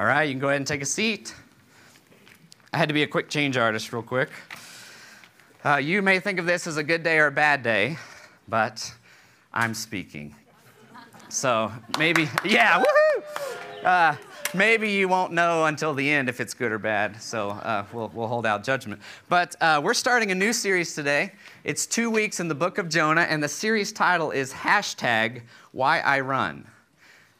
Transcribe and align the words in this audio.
All 0.00 0.06
right, 0.06 0.22
you 0.22 0.32
can 0.32 0.40
go 0.40 0.48
ahead 0.48 0.56
and 0.56 0.66
take 0.66 0.80
a 0.80 0.86
seat. 0.86 1.34
I 2.72 2.78
had 2.78 2.88
to 2.88 2.94
be 2.94 3.02
a 3.02 3.06
quick 3.06 3.28
change 3.28 3.58
artist, 3.58 3.92
real 3.92 4.00
quick. 4.00 4.30
Uh, 5.62 5.76
you 5.76 6.00
may 6.00 6.18
think 6.18 6.38
of 6.38 6.46
this 6.46 6.66
as 6.66 6.78
a 6.78 6.82
good 6.82 7.02
day 7.02 7.18
or 7.18 7.26
a 7.26 7.30
bad 7.30 7.62
day, 7.62 7.98
but 8.48 8.94
I'm 9.52 9.74
speaking. 9.74 10.34
So 11.28 11.70
maybe, 11.98 12.30
yeah, 12.46 12.82
woohoo! 12.82 13.84
Uh, 13.84 14.16
maybe 14.54 14.90
you 14.90 15.06
won't 15.06 15.34
know 15.34 15.66
until 15.66 15.92
the 15.92 16.08
end 16.08 16.30
if 16.30 16.40
it's 16.40 16.54
good 16.54 16.72
or 16.72 16.78
bad, 16.78 17.20
so 17.20 17.50
uh, 17.50 17.84
we'll, 17.92 18.10
we'll 18.14 18.26
hold 18.26 18.46
out 18.46 18.64
judgment. 18.64 19.02
But 19.28 19.54
uh, 19.60 19.82
we're 19.84 19.92
starting 19.92 20.30
a 20.30 20.34
new 20.34 20.54
series 20.54 20.94
today. 20.94 21.32
It's 21.62 21.84
two 21.84 22.08
weeks 22.08 22.40
in 22.40 22.48
the 22.48 22.54
book 22.54 22.78
of 22.78 22.88
Jonah, 22.88 23.26
and 23.28 23.42
the 23.42 23.48
series 23.48 23.92
title 23.92 24.30
is 24.30 24.50
hashtag 24.50 25.42
Why 25.72 26.00
I 26.00 26.20
Run. 26.20 26.66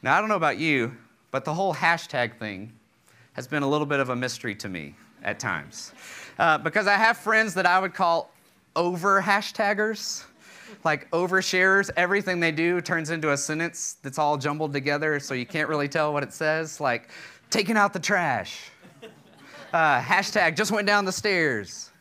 Now, 0.03 0.15
I 0.15 0.19
don't 0.19 0.29
know 0.29 0.35
about 0.35 0.59
you, 0.59 0.95
but 1.31 1.45
the 1.45 1.53
whole 1.53 1.73
hashtag 1.73 2.37
thing 2.37 2.71
has 3.33 3.47
been 3.47 3.63
a 3.63 3.67
little 3.67 3.87
bit 3.87 3.99
of 3.99 4.09
a 4.09 4.15
mystery 4.15 4.53
to 4.55 4.69
me 4.69 4.95
at 5.23 5.39
times. 5.39 5.93
Uh, 6.37 6.57
because 6.57 6.87
I 6.87 6.95
have 6.95 7.17
friends 7.17 7.53
that 7.53 7.65
I 7.65 7.79
would 7.79 7.93
call 7.93 8.31
over 8.75 9.21
hashtaggers, 9.21 10.25
like 10.83 11.09
oversharers. 11.11 11.89
Everything 11.95 12.39
they 12.39 12.51
do 12.51 12.81
turns 12.81 13.09
into 13.09 13.31
a 13.31 13.37
sentence 13.37 13.97
that's 14.01 14.17
all 14.17 14.37
jumbled 14.37 14.73
together, 14.73 15.19
so 15.19 15.33
you 15.33 15.45
can't 15.45 15.69
really 15.69 15.87
tell 15.87 16.13
what 16.13 16.23
it 16.23 16.33
says. 16.33 16.79
Like, 16.79 17.09
taking 17.49 17.77
out 17.77 17.93
the 17.93 17.99
trash. 17.99 18.69
Uh, 19.73 20.01
hashtag 20.01 20.55
just 20.55 20.71
went 20.71 20.85
down 20.87 21.05
the 21.05 21.11
stairs. 21.11 21.91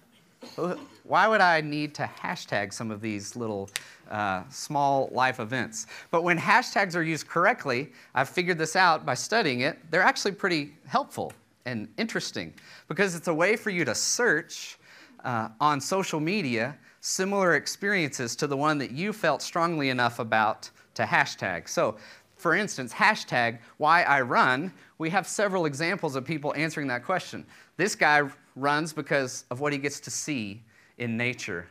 Why 1.10 1.26
would 1.26 1.40
I 1.40 1.60
need 1.60 1.92
to 1.96 2.08
hashtag 2.22 2.72
some 2.72 2.92
of 2.92 3.00
these 3.00 3.34
little 3.34 3.68
uh, 4.10 4.42
small 4.48 5.08
life 5.12 5.40
events. 5.40 5.86
But 6.10 6.22
when 6.22 6.38
hashtags 6.38 6.94
are 6.96 7.02
used 7.02 7.28
correctly, 7.28 7.92
I've 8.14 8.28
figured 8.28 8.58
this 8.58 8.76
out 8.76 9.06
by 9.06 9.14
studying 9.14 9.60
it, 9.60 9.78
they're 9.90 10.02
actually 10.02 10.32
pretty 10.32 10.74
helpful 10.86 11.32
and 11.64 11.88
interesting 11.96 12.52
because 12.88 13.14
it's 13.14 13.28
a 13.28 13.34
way 13.34 13.56
for 13.56 13.70
you 13.70 13.84
to 13.84 13.94
search 13.94 14.78
uh, 15.24 15.48
on 15.60 15.80
social 15.80 16.20
media 16.20 16.76
similar 17.00 17.54
experiences 17.54 18.36
to 18.36 18.46
the 18.46 18.56
one 18.56 18.78
that 18.78 18.90
you 18.90 19.12
felt 19.12 19.42
strongly 19.42 19.90
enough 19.90 20.18
about 20.18 20.70
to 20.94 21.02
hashtag. 21.02 21.68
So, 21.68 21.96
for 22.36 22.54
instance, 22.54 22.92
hashtag 22.92 23.58
why 23.78 24.02
I 24.02 24.20
run, 24.22 24.72
we 24.98 25.10
have 25.10 25.26
several 25.26 25.66
examples 25.66 26.16
of 26.16 26.24
people 26.24 26.54
answering 26.56 26.86
that 26.88 27.04
question. 27.04 27.44
This 27.76 27.94
guy 27.94 28.22
runs 28.56 28.92
because 28.92 29.44
of 29.50 29.60
what 29.60 29.72
he 29.72 29.78
gets 29.78 30.00
to 30.00 30.10
see 30.10 30.62
in 31.00 31.16
nature 31.16 31.66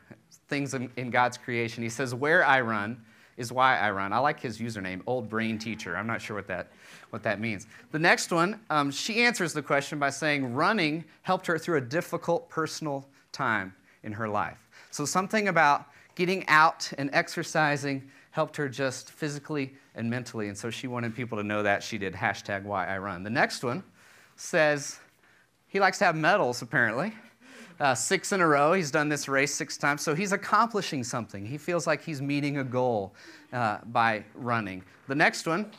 things 0.50 0.74
in, 0.74 0.90
in 0.98 1.10
God's 1.12 1.38
creation. 1.38 1.84
He 1.84 1.90
says, 1.90 2.14
Where 2.14 2.46
I 2.46 2.60
run 2.60 3.00
is 3.38 3.54
why 3.54 3.78
I 3.78 3.92
run. 3.92 4.12
I 4.12 4.18
like 4.18 4.42
his 4.42 4.58
username, 4.58 5.02
Old 5.06 5.30
Brain 5.30 5.58
Teacher. 5.58 5.96
I'm 5.96 6.08
not 6.08 6.22
sure 6.22 6.36
what 6.36 6.48
that, 6.48 6.72
what 7.12 7.24
that 7.24 7.40
means. 7.40 7.68
The 7.92 8.00
next 8.00 8.32
one, 8.32 8.60
um, 8.70 8.92
she 8.92 9.24
answers 9.24 9.54
the 9.54 9.62
question 9.62 9.98
by 9.98 10.10
saying 10.10 10.54
running 10.54 11.06
helped 11.22 11.48
her 11.48 11.58
through 11.58 11.78
a 11.78 11.82
difficult 11.82 12.50
personal 12.50 13.08
time 13.32 13.74
in 14.04 14.12
her 14.12 14.28
life. 14.28 14.68
So 14.92 15.06
something 15.06 15.48
about 15.48 15.86
getting 16.16 16.46
out 16.50 16.92
and 16.98 17.10
exercising 17.14 18.10
helped 18.32 18.58
her 18.58 18.68
just 18.68 19.12
physically 19.12 19.74
and 19.96 20.10
mentally. 20.10 20.50
And 20.50 20.58
so 20.58 20.70
she 20.70 20.88
wanted 20.88 21.16
people 21.16 21.38
to 21.38 21.44
know 21.44 21.64
that. 21.64 21.82
She 21.82 21.98
did 21.98 22.14
hashtag 22.14 22.64
why 22.64 22.88
I 22.88 22.98
run. 22.98 23.24
The 23.24 23.30
next 23.30 23.64
one 23.64 23.84
says 24.36 25.00
he 25.68 25.80
likes 25.80 26.00
to 26.00 26.06
have 26.06 26.16
medals, 26.16 26.62
apparently 26.62 27.14
uh, 27.80 27.96
six 27.96 28.32
in 28.32 28.42
a 28.42 28.48
row. 28.48 28.74
He's 28.74 28.92
done 28.92 29.10
this 29.10 29.28
race 29.28 29.54
six 29.54 29.78
times. 29.78 30.02
So 30.02 30.16
he's 30.16 30.32
accomplishing 30.32 31.04
something. 31.04 31.46
He 31.46 31.58
feels 31.58 31.88
like 31.88 32.04
he's 32.04 32.22
meeting 32.22 32.58
a 32.58 32.64
goal 32.64 33.14
uh, 33.54 33.80
by 33.86 34.24
running. 34.36 34.84
The 35.08 35.16
next 35.16 35.48
one, 35.48 35.72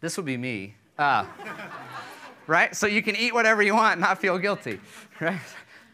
this 0.00 0.16
would 0.16 0.26
be 0.26 0.36
me. 0.36 0.74
Uh, 0.98 1.26
right? 2.46 2.74
So 2.74 2.86
you 2.86 3.02
can 3.02 3.16
eat 3.16 3.34
whatever 3.34 3.62
you 3.62 3.74
want 3.74 3.92
and 3.92 4.00
not 4.00 4.18
feel 4.20 4.38
guilty, 4.38 4.80
right? 5.20 5.40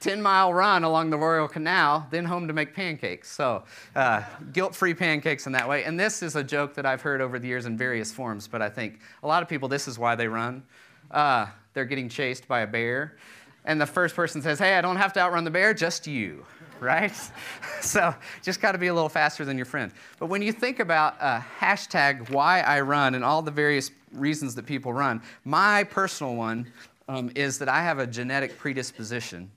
10 0.00 0.20
mile 0.20 0.52
run 0.52 0.82
along 0.82 1.10
the 1.10 1.16
Royal 1.16 1.46
Canal, 1.46 2.08
then 2.10 2.24
home 2.24 2.48
to 2.48 2.52
make 2.52 2.74
pancakes. 2.74 3.30
So, 3.30 3.62
uh, 3.94 4.22
guilt 4.52 4.74
free 4.74 4.94
pancakes 4.94 5.46
in 5.46 5.52
that 5.52 5.68
way. 5.68 5.84
And 5.84 5.98
this 5.98 6.24
is 6.24 6.34
a 6.34 6.42
joke 6.42 6.74
that 6.74 6.84
I've 6.84 7.00
heard 7.00 7.20
over 7.20 7.38
the 7.38 7.46
years 7.46 7.66
in 7.66 7.78
various 7.78 8.10
forms, 8.10 8.48
but 8.48 8.60
I 8.60 8.68
think 8.68 8.98
a 9.22 9.28
lot 9.28 9.44
of 9.44 9.48
people, 9.48 9.68
this 9.68 9.86
is 9.86 10.00
why 10.00 10.16
they 10.16 10.26
run. 10.26 10.64
Uh, 11.08 11.46
they're 11.72 11.84
getting 11.84 12.08
chased 12.08 12.48
by 12.48 12.62
a 12.62 12.66
bear 12.66 13.16
and 13.64 13.80
the 13.80 13.86
first 13.86 14.14
person 14.14 14.42
says, 14.42 14.58
Hey, 14.58 14.74
I 14.74 14.80
don't 14.80 14.96
have 14.96 15.12
to 15.14 15.20
outrun 15.20 15.44
the 15.44 15.50
bear, 15.50 15.74
just 15.74 16.06
you, 16.06 16.44
right? 16.80 17.12
so 17.80 18.14
just 18.42 18.60
got 18.60 18.72
to 18.72 18.78
be 18.78 18.88
a 18.88 18.94
little 18.94 19.08
faster 19.08 19.44
than 19.44 19.56
your 19.56 19.66
friend. 19.66 19.92
But 20.18 20.26
when 20.26 20.42
you 20.42 20.52
think 20.52 20.80
about 20.80 21.20
uh, 21.20 21.40
hashtag 21.60 22.30
why 22.30 22.60
I 22.60 22.80
run 22.80 23.14
and 23.14 23.24
all 23.24 23.42
the 23.42 23.50
various 23.50 23.90
reasons 24.12 24.54
that 24.56 24.66
people 24.66 24.92
run, 24.92 25.22
my 25.44 25.84
personal 25.84 26.34
one 26.34 26.66
um, 27.08 27.30
is 27.34 27.58
that 27.58 27.68
I 27.68 27.82
have 27.82 27.98
a 27.98 28.06
genetic 28.06 28.58
predisposition 28.58 29.50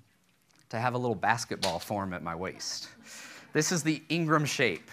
to 0.70 0.78
have 0.78 0.94
a 0.94 0.98
little 0.98 1.16
basketball 1.16 1.80
form 1.80 2.14
at 2.14 2.24
my 2.24 2.36
waist. 2.36 2.90
This 3.54 3.72
is 3.72 3.84
the 3.84 4.02
Ingram 4.10 4.46
shape. 4.46 4.90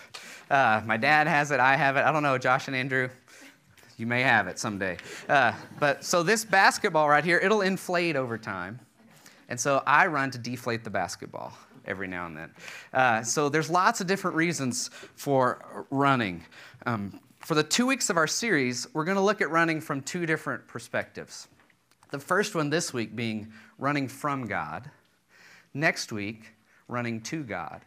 Uh, 0.50 0.82
my 0.84 0.96
dad 0.96 1.26
has 1.26 1.50
it, 1.50 1.60
I 1.60 1.76
have 1.76 1.96
it. 1.96 2.00
I 2.00 2.12
don't 2.12 2.22
know, 2.22 2.38
Josh 2.38 2.68
and 2.68 2.76
Andrew, 2.76 3.08
you 3.96 4.06
may 4.06 4.22
have 4.22 4.46
it 4.48 4.58
someday. 4.58 4.96
Uh, 5.28 5.52
but 5.80 6.04
so 6.04 6.22
this 6.22 6.44
basketball 6.44 7.08
right 7.08 7.24
here, 7.24 7.38
it'll 7.38 7.62
inflate 7.62 8.16
over 8.16 8.36
time. 8.36 8.78
And 9.52 9.60
so 9.60 9.82
I 9.86 10.06
run 10.06 10.30
to 10.30 10.38
deflate 10.38 10.82
the 10.82 10.88
basketball 10.88 11.52
every 11.84 12.08
now 12.08 12.24
and 12.24 12.34
then. 12.34 12.50
Uh, 12.94 13.22
so 13.22 13.50
there's 13.50 13.68
lots 13.68 14.00
of 14.00 14.06
different 14.06 14.34
reasons 14.34 14.88
for 15.14 15.84
running. 15.90 16.42
Um, 16.86 17.20
for 17.40 17.54
the 17.54 17.62
two 17.62 17.86
weeks 17.86 18.08
of 18.08 18.16
our 18.16 18.26
series, 18.26 18.86
we're 18.94 19.04
going 19.04 19.18
to 19.18 19.22
look 19.22 19.42
at 19.42 19.50
running 19.50 19.82
from 19.82 20.00
two 20.00 20.24
different 20.24 20.66
perspectives. 20.68 21.48
The 22.12 22.18
first 22.18 22.54
one 22.54 22.70
this 22.70 22.94
week 22.94 23.14
being 23.14 23.52
running 23.76 24.08
from 24.08 24.46
God. 24.46 24.90
Next 25.74 26.12
week, 26.12 26.54
running 26.88 27.20
to 27.20 27.44
God. 27.44 27.82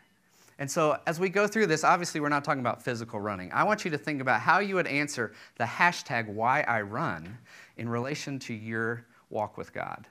And 0.59 0.69
so, 0.69 0.99
as 1.07 1.19
we 1.19 1.29
go 1.29 1.47
through 1.47 1.65
this, 1.65 1.83
obviously, 1.83 2.21
we're 2.21 2.29
not 2.29 2.43
talking 2.43 2.61
about 2.61 2.83
physical 2.83 3.19
running. 3.19 3.51
I 3.51 3.63
want 3.63 3.85
you 3.85 3.89
to 3.89 3.97
think 3.97 4.21
about 4.21 4.39
how 4.39 4.59
you 4.59 4.75
would 4.75 4.85
answer 4.85 5.33
the 5.57 5.63
hashtag 5.63 6.27
why 6.27 6.61
I 6.61 6.81
run 6.81 7.39
in 7.77 7.89
relation 7.89 8.37
to 8.41 8.53
your 8.53 9.03
walk 9.31 9.57
with 9.57 9.73
God. 9.73 10.05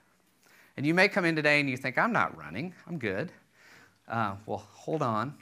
And 0.76 0.84
you 0.84 0.94
may 0.94 1.08
come 1.08 1.24
in 1.24 1.36
today 1.36 1.60
and 1.60 1.70
you 1.70 1.76
think, 1.76 1.98
I'm 1.98 2.12
not 2.12 2.36
running, 2.36 2.74
I'm 2.86 2.98
good. 2.98 3.30
Uh, 4.08 4.34
well, 4.46 4.66
hold 4.72 5.02
on, 5.02 5.34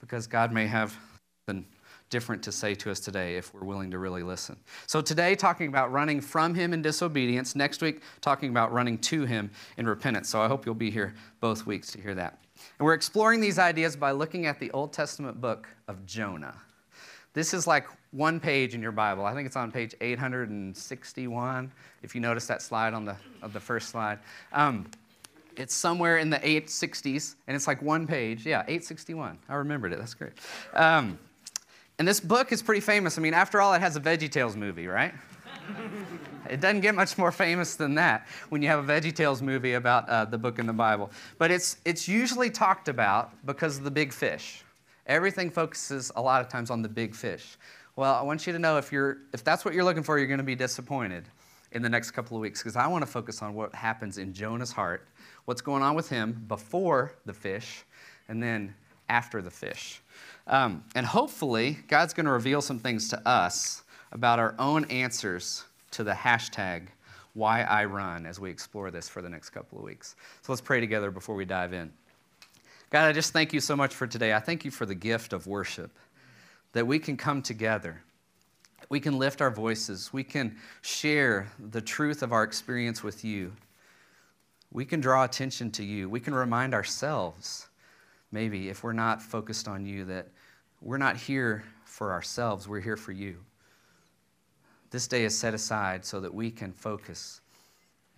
because 0.00 0.26
God 0.26 0.52
may 0.52 0.66
have 0.66 0.96
something 1.46 1.66
different 2.08 2.42
to 2.44 2.52
say 2.52 2.74
to 2.74 2.90
us 2.90 3.00
today 3.00 3.36
if 3.36 3.52
we're 3.52 3.64
willing 3.64 3.90
to 3.90 3.98
really 3.98 4.22
listen. 4.22 4.56
So, 4.86 5.00
today, 5.00 5.34
talking 5.34 5.68
about 5.68 5.92
running 5.92 6.20
from 6.20 6.54
Him 6.54 6.72
in 6.72 6.82
disobedience. 6.82 7.56
Next 7.56 7.82
week, 7.82 8.02
talking 8.20 8.50
about 8.50 8.72
running 8.72 8.98
to 8.98 9.24
Him 9.24 9.50
in 9.76 9.86
repentance. 9.86 10.28
So, 10.28 10.40
I 10.40 10.48
hope 10.48 10.64
you'll 10.64 10.74
be 10.74 10.90
here 10.90 11.14
both 11.40 11.66
weeks 11.66 11.90
to 11.92 12.00
hear 12.00 12.14
that. 12.14 12.38
And 12.78 12.86
we're 12.86 12.94
exploring 12.94 13.40
these 13.40 13.58
ideas 13.58 13.96
by 13.96 14.12
looking 14.12 14.46
at 14.46 14.60
the 14.60 14.70
Old 14.70 14.92
Testament 14.92 15.40
book 15.40 15.68
of 15.88 16.06
Jonah. 16.06 16.54
This 17.34 17.52
is 17.52 17.66
like 17.66 17.86
one 18.16 18.40
page 18.40 18.74
in 18.74 18.80
your 18.80 18.92
Bible. 18.92 19.24
I 19.26 19.34
think 19.34 19.46
it's 19.46 19.56
on 19.56 19.70
page 19.70 19.94
861, 20.00 21.70
if 22.02 22.14
you 22.14 22.20
notice 22.20 22.46
that 22.46 22.62
slide 22.62 22.94
on 22.94 23.04
the, 23.04 23.16
of 23.42 23.52
the 23.52 23.60
first 23.60 23.90
slide. 23.90 24.18
Um, 24.52 24.86
it's 25.56 25.74
somewhere 25.74 26.18
in 26.18 26.30
the 26.30 26.38
860s, 26.38 27.34
and 27.46 27.54
it's 27.54 27.66
like 27.66 27.82
one 27.82 28.06
page. 28.06 28.46
Yeah, 28.46 28.60
861. 28.62 29.38
I 29.48 29.54
remembered 29.54 29.92
it. 29.92 29.98
That's 29.98 30.14
great. 30.14 30.32
Um, 30.74 31.18
and 31.98 32.06
this 32.06 32.20
book 32.20 32.52
is 32.52 32.62
pretty 32.62 32.80
famous. 32.80 33.18
I 33.18 33.22
mean, 33.22 33.34
after 33.34 33.60
all, 33.60 33.72
it 33.74 33.80
has 33.80 33.96
a 33.96 34.00
VeggieTales 34.00 34.54
movie, 34.54 34.86
right? 34.86 35.14
it 36.50 36.60
doesn't 36.60 36.80
get 36.80 36.94
much 36.94 37.16
more 37.16 37.32
famous 37.32 37.76
than 37.76 37.94
that 37.94 38.26
when 38.50 38.62
you 38.62 38.68
have 38.68 38.88
a 38.88 38.92
VeggieTales 38.92 39.40
movie 39.40 39.74
about 39.74 40.08
uh, 40.08 40.24
the 40.24 40.38
book 40.38 40.58
in 40.58 40.66
the 40.66 40.72
Bible. 40.72 41.10
But 41.38 41.50
it's, 41.50 41.78
it's 41.84 42.06
usually 42.06 42.50
talked 42.50 42.88
about 42.88 43.46
because 43.46 43.78
of 43.78 43.84
the 43.84 43.90
big 43.90 44.12
fish. 44.12 44.62
Everything 45.06 45.50
focuses 45.50 46.12
a 46.16 46.20
lot 46.20 46.40
of 46.40 46.48
times 46.48 46.70
on 46.70 46.82
the 46.82 46.88
big 46.88 47.14
fish. 47.14 47.56
Well, 47.96 48.14
I 48.14 48.22
want 48.22 48.46
you 48.46 48.52
to 48.52 48.58
know 48.58 48.76
if, 48.76 48.92
you're, 48.92 49.16
if 49.32 49.42
that's 49.42 49.64
what 49.64 49.72
you're 49.72 49.82
looking 49.82 50.02
for, 50.02 50.18
you're 50.18 50.26
going 50.26 50.36
to 50.36 50.44
be 50.44 50.54
disappointed 50.54 51.24
in 51.72 51.80
the 51.80 51.88
next 51.88 52.10
couple 52.10 52.36
of 52.36 52.42
weeks 52.42 52.60
because 52.62 52.76
I 52.76 52.86
want 52.86 53.00
to 53.00 53.10
focus 53.10 53.40
on 53.40 53.54
what 53.54 53.74
happens 53.74 54.18
in 54.18 54.34
Jonah's 54.34 54.70
heart, 54.70 55.08
what's 55.46 55.62
going 55.62 55.82
on 55.82 55.94
with 55.94 56.10
him 56.10 56.44
before 56.46 57.14
the 57.24 57.32
fish, 57.32 57.84
and 58.28 58.42
then 58.42 58.74
after 59.08 59.40
the 59.40 59.50
fish. 59.50 60.02
Um, 60.46 60.84
and 60.94 61.06
hopefully, 61.06 61.78
God's 61.88 62.12
going 62.12 62.26
to 62.26 62.32
reveal 62.32 62.60
some 62.60 62.78
things 62.78 63.08
to 63.08 63.28
us 63.28 63.82
about 64.12 64.38
our 64.38 64.54
own 64.58 64.84
answers 64.86 65.64
to 65.92 66.04
the 66.04 66.12
hashtag 66.12 66.88
why 67.32 67.62
I 67.62 67.86
run 67.86 68.26
as 68.26 68.38
we 68.38 68.50
explore 68.50 68.90
this 68.90 69.08
for 69.08 69.22
the 69.22 69.28
next 69.30 69.50
couple 69.50 69.78
of 69.78 69.84
weeks. 69.84 70.16
So 70.42 70.52
let's 70.52 70.60
pray 70.60 70.80
together 70.80 71.10
before 71.10 71.34
we 71.34 71.46
dive 71.46 71.72
in. 71.72 71.90
God, 72.90 73.08
I 73.08 73.12
just 73.12 73.32
thank 73.32 73.52
you 73.52 73.60
so 73.60 73.74
much 73.74 73.94
for 73.94 74.06
today. 74.06 74.32
I 74.32 74.38
thank 74.38 74.64
you 74.64 74.70
for 74.70 74.86
the 74.86 74.94
gift 74.94 75.32
of 75.32 75.46
worship, 75.46 75.90
that 76.76 76.86
we 76.86 76.98
can 76.98 77.16
come 77.16 77.40
together. 77.40 78.02
We 78.90 79.00
can 79.00 79.18
lift 79.18 79.40
our 79.40 79.50
voices. 79.50 80.12
We 80.12 80.22
can 80.22 80.58
share 80.82 81.50
the 81.70 81.80
truth 81.80 82.22
of 82.22 82.34
our 82.34 82.44
experience 82.44 83.02
with 83.02 83.24
you. 83.24 83.54
We 84.70 84.84
can 84.84 85.00
draw 85.00 85.24
attention 85.24 85.70
to 85.70 85.82
you. 85.82 86.10
We 86.10 86.20
can 86.20 86.34
remind 86.34 86.74
ourselves, 86.74 87.68
maybe 88.30 88.68
if 88.68 88.84
we're 88.84 88.92
not 88.92 89.22
focused 89.22 89.68
on 89.68 89.86
you, 89.86 90.04
that 90.04 90.28
we're 90.82 90.98
not 90.98 91.16
here 91.16 91.64
for 91.86 92.12
ourselves, 92.12 92.68
we're 92.68 92.80
here 92.80 92.98
for 92.98 93.12
you. 93.12 93.38
This 94.90 95.06
day 95.06 95.24
is 95.24 95.36
set 95.36 95.54
aside 95.54 96.04
so 96.04 96.20
that 96.20 96.34
we 96.34 96.50
can 96.50 96.74
focus 96.74 97.40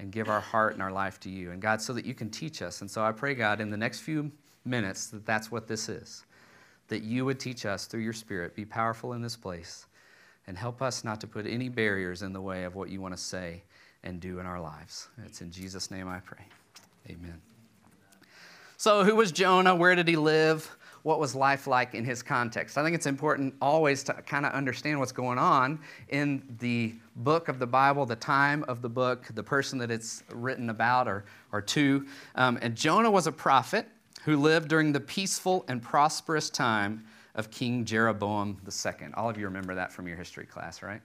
and 0.01 0.11
give 0.11 0.29
our 0.29 0.41
heart 0.41 0.73
and 0.73 0.83
our 0.83 0.91
life 0.91 1.21
to 1.21 1.31
you. 1.31 1.53
And 1.53 1.63
God, 1.63 1.81
so 1.81 1.93
that 1.93 2.05
you 2.05 2.15
can 2.15 2.29
teach 2.29 2.61
us. 2.61 2.81
And 2.81 2.91
so 2.91 3.05
I 3.05 3.13
pray, 3.13 3.37
God, 3.37 3.61
in 3.61 3.71
the 3.71 3.77
next 3.77 4.01
few 4.01 4.33
minutes, 4.65 5.07
that 5.11 5.25
that's 5.25 5.53
what 5.53 5.69
this 5.69 5.89
is. 5.89 6.25
That 6.89 7.03
you 7.03 7.25
would 7.25 7.39
teach 7.39 7.67
us 7.67 7.87
through 7.87 8.01
your 8.01 8.13
Spirit, 8.13 8.55
be 8.55 8.65
powerful 8.65 9.13
in 9.13 9.23
this 9.23 9.37
place, 9.37 9.87
and 10.47 10.57
help 10.57 10.81
us 10.83 11.05
not 11.05 11.21
to 11.21 11.27
put 11.27 11.47
any 11.47 11.69
barriers 11.69 12.23
in 12.23 12.33
the 12.33 12.41
way 12.41 12.65
of 12.65 12.75
what 12.75 12.89
you 12.89 13.01
want 13.01 13.15
to 13.15 13.23
say 13.23 13.63
and 14.03 14.21
do 14.21 14.39
in 14.39 14.47
our 14.47 14.61
lives. 14.61 15.09
It's 15.25 15.41
in 15.41 15.51
Jesus' 15.51 15.91
name 15.91 16.09
I 16.09 16.21
pray. 16.21 16.45
Amen. 17.09 17.41
So, 18.77 19.05
who 19.05 19.17
was 19.17 19.33
Jonah? 19.33 19.75
Where 19.75 19.95
did 19.95 20.07
he 20.07 20.17
live? 20.17 20.77
What 21.03 21.21
was 21.21 21.35
life 21.35 21.67
like 21.67 21.95
in 21.95 22.05
his 22.05 22.23
context? 22.23 22.77
I 22.77 22.83
think 22.83 22.95
it's 22.95 23.07
important 23.07 23.55
always 23.61 24.03
to 24.05 24.13
kind 24.15 24.45
of 24.45 24.53
understand 24.53 24.99
what's 24.99 25.13
going 25.13 25.39
on 25.39 25.81
in 26.09 26.43
the 26.61 26.95
book 27.17 27.49
of 27.49 27.59
the 27.59 27.67
Bible, 27.67 28.07
the 28.07 28.17
time 28.17 28.65
of 28.69 28.83
the 28.83 28.89
book, 28.89 29.27
the 29.35 29.43
person 29.43 29.79
that 29.79 29.91
it's 29.91 30.23
written 30.33 30.71
about 30.71 31.09
or, 31.09 31.25
or 31.51 31.61
to. 31.61 32.07
Um, 32.35 32.59
and 32.63 32.77
Jonah 32.77 33.11
was 33.11 33.27
a 33.27 33.33
prophet 33.33 33.89
who 34.25 34.37
lived 34.37 34.69
during 34.69 34.93
the 34.93 35.01
peaceful 35.01 35.65
and 35.69 35.83
prosperous 35.83 36.51
time 36.51 37.05
of 37.35 37.51
King 37.51 37.85
Jeroboam 37.85 38.59
II. 38.67 39.09
All 39.15 39.31
of 39.31 39.39
you 39.39 39.45
remember 39.45 39.75
that 39.75 39.93
from 39.93 40.09
your 40.09 40.17
history 40.17 40.47
class, 40.47 40.83
right? 40.83 41.01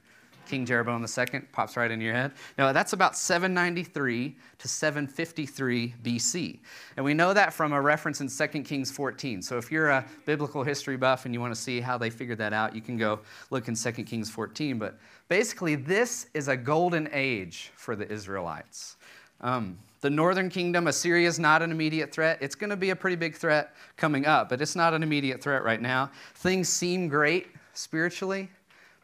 King 0.45 0.65
Jeroboam 0.65 1.05
II 1.05 1.41
pops 1.51 1.77
right 1.77 1.89
into 1.89 2.03
your 2.03 2.13
head. 2.13 2.31
No, 2.57 2.73
that's 2.73 2.93
about 2.93 3.17
793 3.17 4.35
to 4.57 4.67
753 4.67 5.95
BC. 6.03 6.59
And 6.97 7.05
we 7.05 7.13
know 7.13 7.33
that 7.33 7.53
from 7.53 7.73
a 7.73 7.81
reference 7.81 8.21
in 8.21 8.27
2 8.27 8.63
Kings 8.63 8.91
14. 8.91 9.41
So 9.41 9.57
if 9.57 9.71
you're 9.71 9.89
a 9.89 10.05
biblical 10.25 10.63
history 10.63 10.97
buff 10.97 11.25
and 11.25 11.33
you 11.33 11.39
want 11.39 11.53
to 11.53 11.59
see 11.59 11.79
how 11.79 11.97
they 11.97 12.09
figured 12.09 12.37
that 12.39 12.53
out, 12.53 12.75
you 12.75 12.81
can 12.81 12.97
go 12.97 13.19
look 13.49 13.67
in 13.67 13.75
2 13.75 13.91
Kings 14.03 14.29
14. 14.29 14.77
But 14.77 14.99
basically, 15.29 15.75
this 15.75 16.27
is 16.33 16.47
a 16.47 16.57
golden 16.57 17.09
age 17.11 17.71
for 17.75 17.95
the 17.95 18.11
Israelites. 18.11 18.97
Um, 19.41 19.77
the 20.03 20.09
northern 20.09 20.49
kingdom, 20.49 20.87
Assyria 20.87 21.29
is 21.29 21.39
not 21.39 21.61
an 21.61 21.71
immediate 21.71 22.11
threat. 22.11 22.37
It's 22.41 22.55
going 22.55 22.71
to 22.71 22.75
be 22.75 22.89
a 22.89 22.95
pretty 22.95 23.15
big 23.15 23.37
threat 23.37 23.73
coming 23.95 24.25
up, 24.25 24.49
but 24.49 24.61
it's 24.61 24.75
not 24.75 24.93
an 24.93 25.01
immediate 25.01 25.41
threat 25.41 25.63
right 25.63 25.81
now. 25.81 26.11
Things 26.35 26.67
seem 26.67 27.07
great 27.07 27.47
spiritually, 27.73 28.49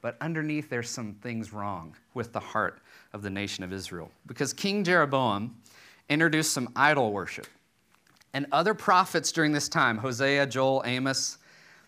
but 0.02 0.18
underneath 0.20 0.70
there's 0.70 0.90
some 0.90 1.14
things 1.22 1.54
wrong 1.54 1.96
with 2.16 2.34
the 2.34 2.40
heart 2.42 2.82
of 3.14 3.22
the 3.22 3.30
nation 3.30 3.64
of 3.64 3.72
Israel. 3.72 4.12
Because 4.28 4.52
King 4.52 4.84
Jeroboam 4.84 5.56
introduced 6.10 6.52
some 6.52 6.68
idol 6.76 7.14
worship. 7.14 7.48
And 8.34 8.46
other 8.52 8.74
prophets 8.74 9.32
during 9.32 9.54
this 9.54 9.70
time, 9.70 10.00
Hosea, 10.00 10.48
Joel, 10.48 10.84
Amos, 10.86 11.38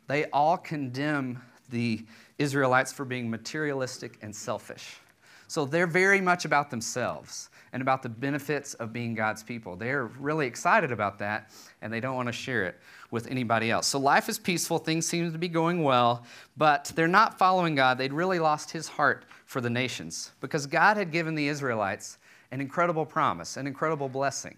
they 0.07 0.27
all 0.27 0.55
condemn 0.55 1.41
the 1.69 2.05
Israelites 2.37 2.93
for 2.93 3.03
being 3.03 3.29
materialistic 3.29 4.17
and 4.21 4.33
selfish. 4.33 5.01
So 5.51 5.65
they're 5.65 5.85
very 5.85 6.21
much 6.21 6.45
about 6.45 6.69
themselves 6.69 7.49
and 7.73 7.81
about 7.81 8.03
the 8.03 8.07
benefits 8.07 8.73
of 8.75 8.93
being 8.93 9.13
God's 9.13 9.43
people. 9.43 9.75
They're 9.75 10.05
really 10.05 10.47
excited 10.47 10.93
about 10.93 11.19
that, 11.19 11.51
and 11.81 11.91
they 11.91 11.99
don't 11.99 12.15
want 12.15 12.27
to 12.29 12.31
share 12.31 12.63
it 12.63 12.79
with 13.11 13.27
anybody 13.27 13.69
else. 13.69 13.85
So 13.85 13.99
life 13.99 14.29
is 14.29 14.39
peaceful, 14.39 14.77
things 14.77 15.05
seem 15.05 15.29
to 15.29 15.37
be 15.37 15.49
going 15.49 15.83
well, 15.83 16.23
but 16.55 16.93
they're 16.95 17.05
not 17.05 17.37
following 17.37 17.75
God. 17.75 17.97
They'd 17.97 18.13
really 18.13 18.39
lost 18.39 18.71
his 18.71 18.87
heart 18.87 19.25
for 19.45 19.59
the 19.59 19.69
nations 19.69 20.31
because 20.39 20.65
God 20.65 20.95
had 20.95 21.11
given 21.11 21.35
the 21.35 21.49
Israelites 21.49 22.17
an 22.51 22.61
incredible 22.61 23.05
promise, 23.05 23.57
an 23.57 23.67
incredible 23.67 24.07
blessing. 24.07 24.55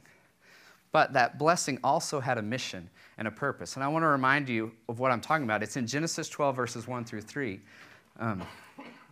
But 0.91 1.11
that 1.13 1.39
blessing 1.39 1.79
also 1.83 2.19
had 2.19 2.37
a 2.37 2.43
mission 2.43 2.87
and 3.17 3.27
a 3.27 3.31
purpose. 3.31 3.77
And 3.77 3.83
I 3.83 3.87
want 3.87 4.03
to 4.03 4.09
remind 4.09 4.47
you 4.47 4.71
of 4.87 4.99
what 4.99 5.11
I'm 5.11 5.21
talking 5.21 5.45
about. 5.45 5.63
It's 5.63 5.75
in 5.75 5.87
Genesis 5.87 6.29
12, 6.29 6.55
verses 6.55 6.87
1 6.87 7.03
through 7.03 7.21
3. 7.21 7.59
Um, 8.19 8.43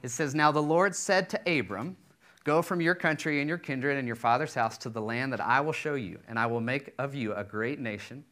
it 0.03 0.09
says, 0.09 0.35
Now 0.35 0.51
the 0.51 0.61
Lord 0.61 0.95
said 0.95 1.29
to 1.29 1.59
Abram, 1.59 1.97
Go 2.43 2.61
from 2.61 2.81
your 2.81 2.95
country 2.95 3.39
and 3.39 3.47
your 3.47 3.59
kindred 3.59 3.97
and 3.97 4.07
your 4.07 4.15
father's 4.15 4.55
house 4.55 4.77
to 4.79 4.89
the 4.89 5.01
land 5.01 5.31
that 5.31 5.41
I 5.41 5.61
will 5.61 5.73
show 5.73 5.93
you, 5.93 6.19
and 6.27 6.39
I 6.39 6.47
will 6.47 6.61
make 6.61 6.93
of 6.97 7.13
you 7.13 7.33
a 7.35 7.43
great 7.43 7.79
nation, 7.79 8.23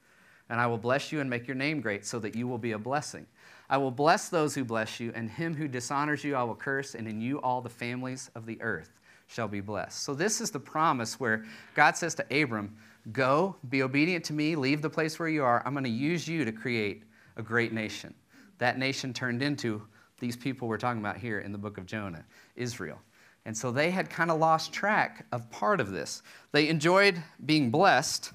and 0.50 0.60
I 0.60 0.66
will 0.66 0.80
bless 0.80 1.12
you 1.12 1.19
and 1.19 1.30
make 1.30 1.48
your 1.48 1.56
name 1.56 1.80
great, 1.80 2.06
so 2.06 2.18
that 2.19 2.36
you 2.36 2.48
will 2.48 2.57
be 2.57 2.71
a 2.71 2.80
blessing. 2.80 3.27
I 3.69 3.77
will 3.77 3.92
bless 3.92 4.30
those 4.30 4.56
who 4.56 4.63
bless 4.63 5.00
you, 5.00 5.12
and 5.13 5.30
him 5.30 5.56
who 5.56 5.68
dishonors 5.68 6.24
you 6.24 6.36
I 6.36 6.42
will 6.42 6.56
curse, 6.56 6.95
and 6.95 7.07
in 7.07 7.21
you 7.21 7.39
all 7.42 7.62
the 7.62 7.69
families 7.69 8.31
of 8.33 8.48
the 8.48 8.60
earth 8.62 9.00
shall 9.27 9.48
be 9.48 9.62
blessed. 9.62 10.01
So, 10.01 10.16
this 10.16 10.42
is 10.42 10.50
the 10.50 10.60
promise 10.60 11.19
where 11.19 11.45
God 11.75 11.95
says 11.95 12.16
to 12.16 12.42
Abram, 12.42 12.75
Go, 13.12 13.56
be 13.69 13.83
obedient 13.83 14.25
to 14.25 14.33
me, 14.33 14.56
leave 14.56 14.81
the 14.81 14.89
place 14.89 15.19
where 15.19 15.30
you 15.30 15.44
are. 15.44 15.62
I'm 15.66 15.74
going 15.74 15.83
to 15.83 15.89
use 15.89 16.27
you 16.27 16.45
to 16.45 16.51
create 16.51 17.04
a 17.38 17.44
great 17.44 17.74
nation. 17.74 18.13
That 18.57 18.77
nation 18.77 19.13
turned 19.13 19.42
into 19.42 19.83
these 20.19 20.36
people 20.36 20.68
we're 20.68 20.77
talking 20.77 21.01
about 21.01 21.18
here 21.18 21.39
in 21.39 21.51
the 21.51 21.57
book 21.57 21.77
of 21.77 21.86
Jonah, 21.86 22.25
Israel. 22.56 23.00
And 23.45 23.56
so 23.56 23.71
they 23.71 23.92
had 23.92 24.10
kind 24.10 24.30
of 24.30 24.39
lost 24.39 24.74
track 24.74 25.25
of 25.31 25.50
part 25.50 25.80
of 25.80 25.92
this. 25.92 26.21
They 26.51 26.68
enjoyed 26.68 27.21
being 27.45 27.71
blessed, 27.71 28.31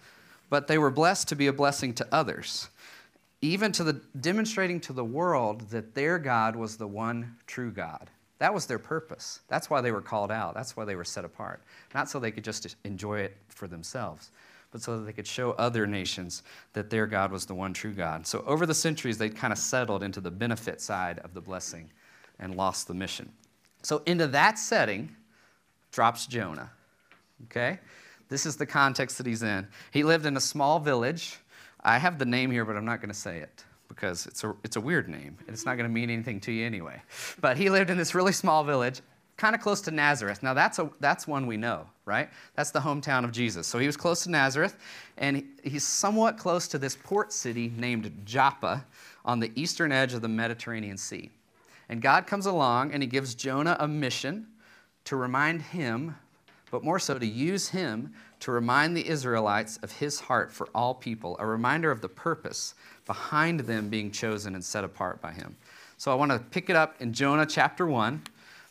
but 0.51 0.67
they 0.67 0.79
were 0.79 0.91
blessed 0.91 1.29
to 1.29 1.37
be 1.37 1.47
a 1.47 1.53
blessing 1.53 1.95
to 1.95 2.07
others, 2.11 2.69
even 3.41 3.71
to 3.73 3.85
the 3.85 4.01
demonstrating 4.21 4.81
to 4.81 4.93
the 4.93 5.05
world 5.05 5.71
that 5.71 5.95
their 5.95 6.19
God 6.19 6.57
was 6.57 6.77
the 6.77 6.87
one 6.87 7.37
true 7.47 7.71
God. 7.71 8.11
That 8.39 8.53
was 8.53 8.67
their 8.67 8.79
purpose. 8.79 9.41
That's 9.49 9.71
why 9.71 9.81
they 9.81 9.93
were 9.93 10.01
called 10.01 10.33
out. 10.33 10.55
That's 10.55 10.77
why 10.77 10.85
they 10.85 10.97
were 10.97 11.05
set 11.05 11.25
apart. 11.25 11.63
Not 11.95 12.11
so 12.11 12.19
they 12.19 12.31
could 12.31 12.45
just 12.45 12.77
enjoy 12.85 13.21
it 13.21 13.37
for 13.49 13.69
themselves, 13.69 14.31
but 14.75 14.83
so 14.83 14.99
that 14.99 15.05
they 15.05 15.13
could 15.13 15.25
show 15.25 15.53
other 15.53 15.87
nations 15.87 16.43
that 16.73 16.91
their 16.91 17.07
God 17.07 17.31
was 17.31 17.47
the 17.47 17.55
one 17.55 17.73
true 17.73 17.93
God. 17.93 18.27
So 18.27 18.43
over 18.45 18.67
the 18.67 18.75
centuries, 18.75 19.17
they 19.17 19.29
kind 19.29 19.53
of 19.53 19.59
settled 19.61 20.03
into 20.03 20.21
the 20.21 20.33
benefit 20.33 20.81
side 20.81 21.21
of 21.21 21.33
the 21.33 21.41
blessing 21.41 21.93
and 22.41 22.57
lost 22.57 22.89
the 22.89 22.95
mission. 22.95 23.31
So, 23.83 24.03
into 24.05 24.27
that 24.27 24.59
setting 24.59 25.15
drops 25.93 26.27
Jonah. 26.27 26.73
Okay? 27.45 27.79
This 28.29 28.47
is 28.47 28.57
the 28.57 28.67
context 28.67 29.17
that 29.19 29.27
he's 29.27 29.45
in. 29.45 29.69
He 29.93 30.03
lived 30.03 30.27
in 30.27 30.37
a 30.37 30.41
small 30.41 30.81
village. 30.81 31.39
I 31.85 31.99
have 31.99 32.19
the 32.19 32.27
name 32.27 32.51
here, 32.51 32.65
but 32.65 32.77
I'm 32.77 32.85
not 32.85 33.01
going 33.01 33.11
to 33.11 33.15
say 33.15 33.39
it 33.39 33.65
because 33.87 34.27
it's 34.27 34.43
a, 34.43 34.57
it's 34.65 34.75
a 34.75 34.81
weird 34.81 35.09
name 35.09 35.37
and 35.47 35.51
it's 35.51 35.65
not 35.65 35.77
going 35.77 35.89
to 35.89 35.95
mean 35.95 36.11
anything 36.11 36.41
to 36.41 36.53
you 36.53 36.67
anyway. 36.67 37.01
But 37.41 37.57
he 37.57 37.71
lived 37.71 37.91
in 37.91 37.97
this 37.97 38.13
really 38.13 38.33
small 38.33 38.65
village, 38.65 39.03
kind 39.37 39.55
of 39.55 39.61
close 39.61 39.81
to 39.83 39.91
Nazareth. 39.91 40.43
Now, 40.43 40.55
that's, 40.55 40.79
a, 40.79 40.91
that's 41.01 41.27
one 41.27 41.47
we 41.47 41.57
know, 41.57 41.87
right? 42.05 42.29
That's 42.55 42.71
the 42.71 42.81
hometown 42.81 43.25
of 43.25 43.33
Jesus. 43.33 43.67
So 43.67 43.79
he 43.79 43.87
was 43.87 43.97
close 43.97 44.23
to 44.25 44.31
Nazareth, 44.31 44.77
and 45.19 45.39
he, 45.39 45.45
he's 45.71 45.85
somewhat 45.85 46.39
close 46.39 46.69
to 46.69 46.79
this 46.79 46.97
port 46.97 47.33
city 47.33 47.73
named 47.77 48.23
Joppa 48.25 48.85
on 49.25 49.41
the 49.41 49.51
eastern 49.55 49.91
edge 49.93 50.15
of 50.15 50.23
the 50.23 50.29
Mediterranean 50.29 50.97
Sea. 50.97 51.31
And 51.89 52.01
God 52.01 52.27
comes 52.27 52.47
along 52.47 52.93
and 52.93 53.03
he 53.03 53.07
gives 53.07 53.35
Jonah 53.35 53.77
a 53.79 53.89
mission 53.89 54.47
to 55.05 55.17
remind 55.17 55.61
him, 55.61 56.17
but 56.71 56.83
more 56.83 56.99
so 56.99 57.19
to 57.19 57.27
use 57.27 57.69
him 57.69 58.15
to 58.41 58.53
remind 58.53 58.97
the 58.97 59.07
Israelites 59.07 59.79
of 59.83 59.93
his 59.93 60.21
heart 60.21 60.53
for 60.53 60.69
all 60.75 60.95
people, 60.95 61.37
a 61.39 61.47
reminder 61.47 61.91
of 61.91 62.01
the 62.01 62.09
purpose 62.09 62.75
behind 63.07 63.61
them 63.61 63.89
being 63.89 64.11
chosen 64.11 64.55
and 64.55 64.65
set 64.65 64.85
apart 64.85 65.21
by 65.21 65.33
him. 65.33 65.57
So 65.97 66.11
I 66.11 66.15
want 66.15 66.33
to 66.33 66.39
pick 66.39 66.69
it 66.69 66.77
up 66.77 67.01
in 67.01 67.13
Jonah 67.13 67.47
chapter 67.47 67.87
1, 67.87 68.23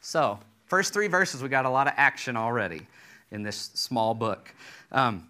So, 0.00 0.38
first 0.66 0.92
three 0.92 1.08
verses, 1.08 1.42
we 1.42 1.48
got 1.48 1.66
a 1.66 1.70
lot 1.70 1.86
of 1.86 1.94
action 1.96 2.36
already 2.36 2.86
in 3.30 3.42
this 3.42 3.70
small 3.74 4.14
book. 4.14 4.54
Um, 4.90 5.28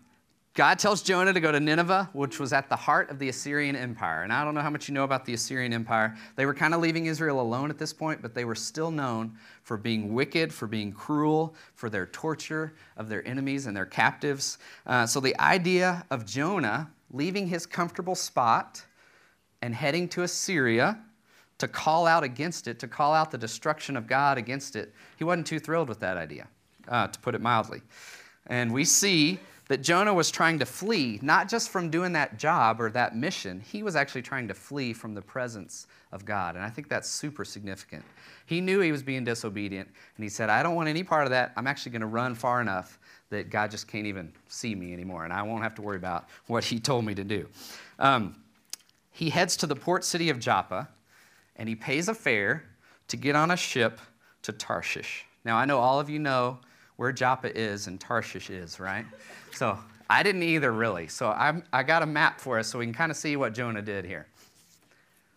God 0.55 0.79
tells 0.79 1.03
Jonah 1.03 1.33
to 1.33 1.41
go 1.41 1.53
to 1.53 1.61
Nineveh, 1.61 2.11
which 2.13 2.41
was 2.41 2.53
at 2.53 2.69
the 2.69 2.77
heart 2.77 3.11
of 3.11 3.19
the 3.19 3.29
Assyrian 3.29 3.77
Empire. 3.77 4.23
And 4.25 4.33
I 4.33 4.45
don't 4.45 4.55
know 4.55 4.61
how 4.61 4.71
much 4.71 4.89
you 4.89 4.95
know 4.95 5.05
about 5.05 5.25
the 5.25 5.33
Assyrian 5.33 5.73
Empire. 5.73 6.17
They 6.35 6.45
were 6.45 6.55
kind 6.55 6.75
of 6.75 6.81
leaving 6.81 7.07
Israel 7.07 7.41
alone 7.41 7.71
at 7.71 7.79
this 7.79 7.93
point, 7.93 8.21
but 8.21 8.35
they 8.35 8.45
were 8.45 8.57
still 8.57 8.91
known 8.91 9.37
for 9.63 9.77
being 9.77 10.13
wicked, 10.13 10.53
for 10.53 10.67
being 10.67 10.93
cruel, 10.93 11.55
for 11.75 11.89
their 11.89 12.07
torture 12.07 12.75
of 12.97 13.09
their 13.09 13.27
enemies 13.27 13.67
and 13.67 13.77
their 13.77 13.87
captives. 13.87 14.59
Uh, 14.87 15.07
so 15.07 15.21
the 15.21 15.39
idea 15.41 16.05
of 16.11 16.27
Jonah 16.27 16.91
leaving 17.13 17.47
his 17.47 17.65
comfortable 17.65 18.15
spot 18.15 18.85
and 19.63 19.75
heading 19.75 20.09
to 20.09 20.23
Assyria 20.23 20.99
to 21.61 21.69
call 21.69 22.07
out 22.07 22.25
against 22.25 22.69
it, 22.69 22.79
to 22.81 22.89
call 22.89 23.15
out 23.15 23.31
the 23.31 23.39
destruction 23.39 23.97
of 23.97 24.07
God 24.07 24.37
against 24.37 24.77
it, 24.77 24.93
he 25.17 25.25
wasn't 25.25 25.47
too 25.47 25.61
thrilled 25.61 25.89
with 25.89 26.01
that 26.01 26.17
idea, 26.17 26.49
uh, 26.89 27.07
to 27.07 27.19
put 27.21 27.35
it 27.35 27.41
mildly. 27.41 27.83
And 28.47 28.73
we 28.73 28.85
see 28.85 29.39
that 29.69 29.83
Jonah 29.83 30.13
was 30.13 30.33
trying 30.33 30.59
to 30.59 30.67
flee, 30.67 31.21
not 31.23 31.49
just 31.49 31.71
from 31.71 31.91
doing 31.91 32.13
that 32.15 32.39
job 32.39 32.81
or 32.81 32.91
that 32.91 33.15
mission, 33.15 33.61
he 33.61 33.85
was 33.85 33.95
actually 33.95 34.23
trying 34.23 34.49
to 34.49 34.55
flee 34.55 34.93
from 34.93 35.15
the 35.15 35.23
presence 35.23 35.87
of 36.11 36.25
God. 36.25 36.57
And 36.57 36.65
I 36.65 36.69
think 36.69 36.89
that's 36.89 37.09
super 37.09 37.45
significant. 37.45 38.05
He 38.47 38.61
knew 38.61 38.81
he 38.81 38.91
was 38.91 39.05
being 39.05 39.23
disobedient, 39.23 39.89
and 40.17 40.25
he 40.25 40.29
said, 40.29 40.51
I 40.51 40.65
don't 40.65 40.75
want 40.75 40.89
any 40.89 41.05
part 41.05 41.25
of 41.25 41.31
that. 41.31 41.53
I'm 41.57 41.69
actually 41.69 41.93
going 41.93 42.01
to 42.01 42.09
run 42.09 42.35
far 42.35 42.61
enough 42.61 42.99
that 43.29 43.49
God 43.49 43.71
just 43.71 43.87
can't 43.87 44.07
even 44.07 44.33
see 44.49 44.75
me 44.75 44.93
anymore, 44.93 45.23
and 45.23 45.33
I 45.33 45.43
won't 45.43 45.63
have 45.63 45.77
to 45.77 45.83
worry 45.83 45.99
about 45.99 46.29
what 46.49 46.65
he 46.65 46.81
told 46.81 47.05
me 47.05 47.15
to 47.15 47.23
do. 47.23 47.47
Um, 48.01 48.43
he 49.13 49.31
heads 49.31 49.57
to 49.59 49.69
the 49.69 49.77
port 49.77 50.05
city 50.05 50.31
of 50.31 50.41
Joppa, 50.41 50.89
and 51.61 51.69
he 51.69 51.77
pays 51.77 52.09
a 52.09 52.15
fare 52.15 52.65
to 53.07 53.19
get 53.19 53.37
on 53.37 53.51
a 53.51 53.57
ship 53.57 54.01
to 54.43 54.51
Tarshish. 54.51 55.27
Now, 55.45 55.59
I 55.59 55.67
know 55.67 55.79
all 55.79 56.01
of 56.01 56.09
you 56.09 56.19
know 56.19 56.59
where 56.97 57.13
Joppa 57.13 57.57
is 57.57 57.87
and 57.87 58.01
Tarshish 58.01 58.51
is, 58.51 58.81
right? 58.81 59.05
So 59.53 59.77
I 60.09 60.23
didn't 60.23 60.45
either, 60.45 60.71
really. 60.73 61.09
So 61.09 61.29
I'm, 61.29 61.65
I 61.73 61.83
got 61.83 62.05
a 62.05 62.07
map 62.07 62.41
for 62.41 62.61
us 62.61 62.69
so 62.69 62.79
we 62.79 62.87
can 62.87 62.95
kind 62.95 63.11
of 63.11 63.17
see 63.17 63.37
what 63.37 63.53
Jonah 63.53 63.83
did 63.83 64.05
here. 64.05 64.29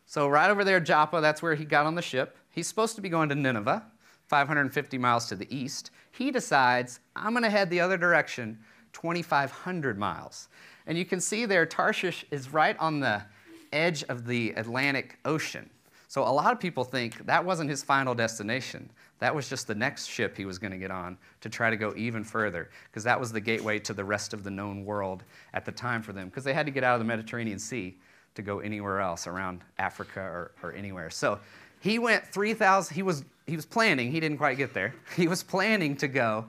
So, 0.06 0.28
right 0.28 0.52
over 0.52 0.64
there, 0.64 0.80
Joppa, 0.80 1.20
that's 1.20 1.42
where 1.42 1.56
he 1.56 1.66
got 1.66 1.88
on 1.88 1.96
the 1.96 2.02
ship. 2.02 2.38
He's 2.52 2.68
supposed 2.68 2.96
to 2.96 3.02
be 3.02 3.10
going 3.10 3.28
to 3.30 3.36
Nineveh, 3.36 3.84
550 4.28 4.98
miles 5.00 5.26
to 5.30 5.36
the 5.36 5.48
east. 5.54 5.90
He 6.12 6.30
decides, 6.30 7.00
I'm 7.16 7.34
going 7.34 7.42
to 7.42 7.50
head 7.50 7.72
the 7.72 7.80
other 7.80 7.98
direction, 7.98 8.60
2,500 8.94 9.98
miles. 9.98 10.48
And 10.86 10.96
you 10.96 11.06
can 11.06 11.20
see 11.20 11.48
there, 11.48 11.66
Tarshish 11.66 12.24
is 12.30 12.54
right 12.54 12.78
on 12.78 13.00
the 13.00 13.24
edge 13.74 14.04
of 14.04 14.28
the 14.28 14.52
Atlantic 14.52 15.18
Ocean. 15.26 15.72
So, 16.14 16.22
a 16.22 16.30
lot 16.30 16.54
of 16.54 16.60
people 16.60 16.84
think 16.84 17.26
that 17.26 17.44
wasn't 17.44 17.72
his 17.72 17.82
final 17.82 18.14
destination. 18.14 18.88
That 19.18 19.34
was 19.34 19.50
just 19.50 19.66
the 19.66 19.74
next 19.74 20.06
ship 20.06 20.38
he 20.38 20.46
was 20.46 20.60
going 20.60 20.70
to 20.70 20.78
get 20.78 20.92
on 20.92 21.18
to 21.42 21.50
try 21.50 21.72
to 21.72 21.76
go 21.76 21.92
even 21.98 22.24
further, 22.24 22.70
because 22.86 23.04
that 23.06 23.20
was 23.20 23.32
the 23.32 23.42
gateway 23.42 23.80
to 23.80 23.94
the 23.94 24.04
rest 24.04 24.32
of 24.32 24.44
the 24.44 24.52
known 24.52 24.86
world 24.86 25.24
at 25.56 25.66
the 25.66 25.72
time 25.72 26.04
for 26.04 26.14
them, 26.14 26.30
because 26.30 26.44
they 26.44 26.54
had 26.54 26.68
to 26.68 26.72
get 26.72 26.84
out 26.84 26.94
of 26.94 27.00
the 27.00 27.06
Mediterranean 27.06 27.58
Sea 27.58 27.98
to 28.36 28.44
go 28.44 28.60
anywhere 28.60 29.00
else 29.00 29.26
around 29.26 29.64
Africa 29.80 30.20
or, 30.20 30.52
or 30.62 30.74
anywhere. 30.74 31.10
So 31.10 31.40
he 31.80 31.98
went 31.98 32.24
3,000, 32.28 32.94
he 32.94 33.02
was, 33.02 33.26
he 33.48 33.56
was 33.56 33.66
planning, 33.66 34.12
he 34.12 34.20
didn't 34.20 34.38
quite 34.38 34.58
get 34.58 34.72
there. 34.72 34.94
He 35.16 35.28
was 35.28 35.42
planning 35.42 35.96
to 35.96 36.08
go 36.08 36.46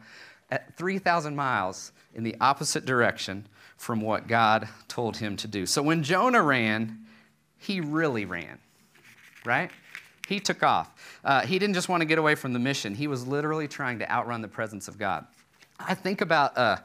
at 0.50 0.76
3,000 0.76 1.34
miles 1.34 1.92
in 2.14 2.22
the 2.22 2.36
opposite 2.38 2.84
direction 2.84 3.46
from 3.78 4.02
what 4.02 4.28
God 4.28 4.68
told 4.88 5.16
him 5.16 5.38
to 5.38 5.48
do. 5.48 5.64
So 5.64 5.82
when 5.82 6.02
Jonah 6.02 6.42
ran, 6.42 7.06
he 7.56 7.80
really 7.80 8.26
ran, 8.26 8.58
right? 9.44 9.70
He 10.26 10.40
took 10.40 10.62
off. 10.62 11.18
Uh, 11.24 11.42
he 11.42 11.58
didn't 11.58 11.74
just 11.74 11.88
want 11.88 12.00
to 12.00 12.06
get 12.06 12.18
away 12.18 12.34
from 12.34 12.52
the 12.52 12.58
mission, 12.58 12.94
he 12.94 13.06
was 13.06 13.26
literally 13.26 13.68
trying 13.68 13.98
to 13.98 14.10
outrun 14.10 14.42
the 14.42 14.48
presence 14.48 14.88
of 14.88 14.98
God. 14.98 15.26
I 15.78 15.94
think 15.94 16.20
about 16.20 16.56
uh, 16.56 16.76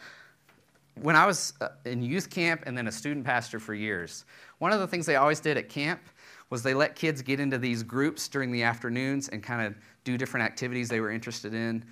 when 1.01 1.15
I 1.15 1.25
was 1.25 1.53
uh, 1.61 1.69
in 1.85 2.01
youth 2.01 2.29
camp 2.29 2.63
and 2.65 2.77
then 2.77 2.87
a 2.87 2.91
student 2.91 3.25
pastor 3.25 3.59
for 3.59 3.73
years, 3.73 4.25
one 4.57 4.73
of 4.73 4.79
the 4.79 4.87
things 4.87 5.05
they 5.05 5.15
always 5.15 5.39
did 5.39 5.57
at 5.57 5.69
camp 5.69 6.01
was 6.49 6.63
they 6.63 6.73
let 6.73 6.95
kids 6.95 7.21
get 7.21 7.39
into 7.39 7.57
these 7.57 7.83
groups 7.83 8.27
during 8.27 8.51
the 8.51 8.63
afternoons 8.63 9.29
and 9.29 9.43
kind 9.43 9.65
of 9.65 9.75
do 10.03 10.17
different 10.17 10.45
activities 10.45 10.89
they 10.89 10.99
were 10.99 11.11
interested 11.11 11.53
in, 11.53 11.83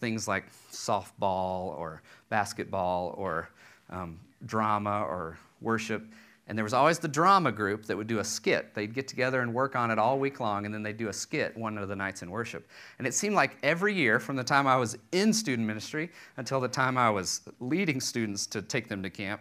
things 0.00 0.26
like 0.26 0.44
softball 0.72 1.78
or 1.78 2.02
basketball 2.28 3.14
or 3.16 3.50
um, 3.90 4.18
drama 4.46 5.02
or 5.02 5.38
worship. 5.60 6.04
And 6.48 6.56
there 6.56 6.62
was 6.62 6.72
always 6.72 7.00
the 7.00 7.08
drama 7.08 7.50
group 7.50 7.86
that 7.86 7.96
would 7.96 8.06
do 8.06 8.20
a 8.20 8.24
skit. 8.24 8.72
They'd 8.72 8.94
get 8.94 9.08
together 9.08 9.40
and 9.40 9.52
work 9.52 9.74
on 9.74 9.90
it 9.90 9.98
all 9.98 10.18
week 10.18 10.38
long, 10.38 10.64
and 10.64 10.72
then 10.72 10.82
they'd 10.82 10.96
do 10.96 11.08
a 11.08 11.12
skit 11.12 11.56
one 11.56 11.76
of 11.76 11.88
the 11.88 11.96
nights 11.96 12.22
in 12.22 12.30
worship. 12.30 12.68
And 12.98 13.06
it 13.06 13.14
seemed 13.14 13.34
like 13.34 13.56
every 13.64 13.94
year, 13.94 14.20
from 14.20 14.36
the 14.36 14.44
time 14.44 14.68
I 14.68 14.76
was 14.76 14.96
in 15.10 15.32
student 15.32 15.66
ministry 15.66 16.10
until 16.36 16.60
the 16.60 16.68
time 16.68 16.96
I 16.96 17.10
was 17.10 17.40
leading 17.58 18.00
students 18.00 18.46
to 18.46 18.62
take 18.62 18.88
them 18.88 19.02
to 19.02 19.10
camp, 19.10 19.40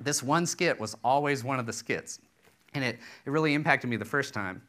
this 0.00 0.22
one 0.22 0.46
skit 0.46 0.80
was 0.80 0.96
always 1.04 1.44
one 1.44 1.58
of 1.58 1.66
the 1.66 1.72
skits. 1.72 2.20
And 2.72 2.82
it, 2.82 2.98
it 3.26 3.30
really 3.30 3.52
impacted 3.52 3.90
me 3.90 3.96
the 3.96 4.04
first 4.04 4.32
time. 4.32 4.62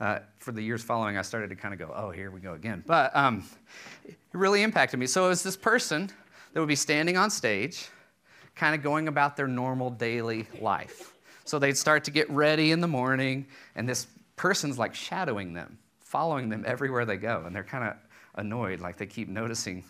Uh, 0.00 0.18
for 0.38 0.52
the 0.52 0.62
years 0.62 0.82
following, 0.82 1.16
I 1.16 1.22
started 1.22 1.50
to 1.50 1.56
kind 1.56 1.72
of 1.72 1.80
go, 1.80 1.92
oh, 1.96 2.10
here 2.10 2.30
we 2.30 2.40
go 2.40 2.54
again. 2.54 2.82
But 2.86 3.14
um, 3.16 3.44
it 4.04 4.16
really 4.32 4.62
impacted 4.62 5.00
me. 5.00 5.06
So 5.06 5.26
it 5.26 5.28
was 5.28 5.42
this 5.42 5.56
person 5.56 6.10
that 6.52 6.60
would 6.60 6.68
be 6.68 6.76
standing 6.76 7.16
on 7.16 7.30
stage, 7.30 7.88
kind 8.54 8.74
of 8.74 8.82
going 8.82 9.08
about 9.08 9.36
their 9.36 9.48
normal 9.48 9.90
daily 9.90 10.46
life 10.60 11.13
so 11.44 11.58
they'd 11.58 11.76
start 11.76 12.04
to 12.04 12.10
get 12.10 12.28
ready 12.30 12.72
in 12.72 12.80
the 12.80 12.88
morning, 12.88 13.46
and 13.76 13.88
this 13.88 14.06
person's 14.36 14.78
like 14.78 14.94
shadowing 14.94 15.54
them, 15.54 15.78
following 16.00 16.48
them 16.48 16.64
everywhere 16.66 17.04
they 17.04 17.16
go. 17.16 17.44
And 17.46 17.54
they're 17.54 17.64
kind 17.64 17.84
of 17.84 17.96
annoyed, 18.34 18.80
like 18.80 18.96
they 18.96 19.06
keep 19.06 19.28
noticing, 19.28 19.84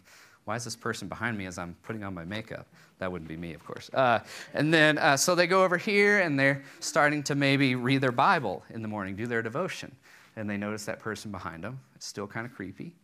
why 0.44 0.56
is 0.56 0.64
this 0.64 0.76
person 0.76 1.08
behind 1.08 1.38
me 1.38 1.46
as 1.46 1.56
I'm 1.56 1.74
putting 1.82 2.04
on 2.04 2.12
my 2.12 2.24
makeup? 2.24 2.66
That 2.98 3.10
wouldn't 3.10 3.28
be 3.28 3.36
me, 3.36 3.54
of 3.54 3.64
course. 3.64 3.90
Uh, 3.92 4.20
and 4.52 4.72
then, 4.72 4.98
uh, 4.98 5.16
so 5.16 5.34
they 5.34 5.46
go 5.46 5.64
over 5.64 5.76
here 5.76 6.20
and 6.20 6.38
they're 6.38 6.62
starting 6.80 7.22
to 7.24 7.34
maybe 7.34 7.74
read 7.74 8.00
their 8.00 8.12
Bible 8.12 8.62
in 8.70 8.82
the 8.82 8.88
morning, 8.88 9.16
do 9.16 9.26
their 9.26 9.42
devotion. 9.42 9.94
And 10.36 10.48
they 10.48 10.56
notice 10.56 10.84
that 10.84 11.00
person 11.00 11.30
behind 11.30 11.64
them. 11.64 11.80
It's 11.94 12.06
still 12.06 12.26
kind 12.26 12.46
of 12.46 12.54
creepy. 12.54 12.94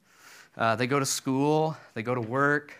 Uh, 0.56 0.76
they 0.76 0.86
go 0.86 0.98
to 0.98 1.06
school, 1.06 1.76
they 1.94 2.02
go 2.02 2.14
to 2.14 2.20
work, 2.20 2.74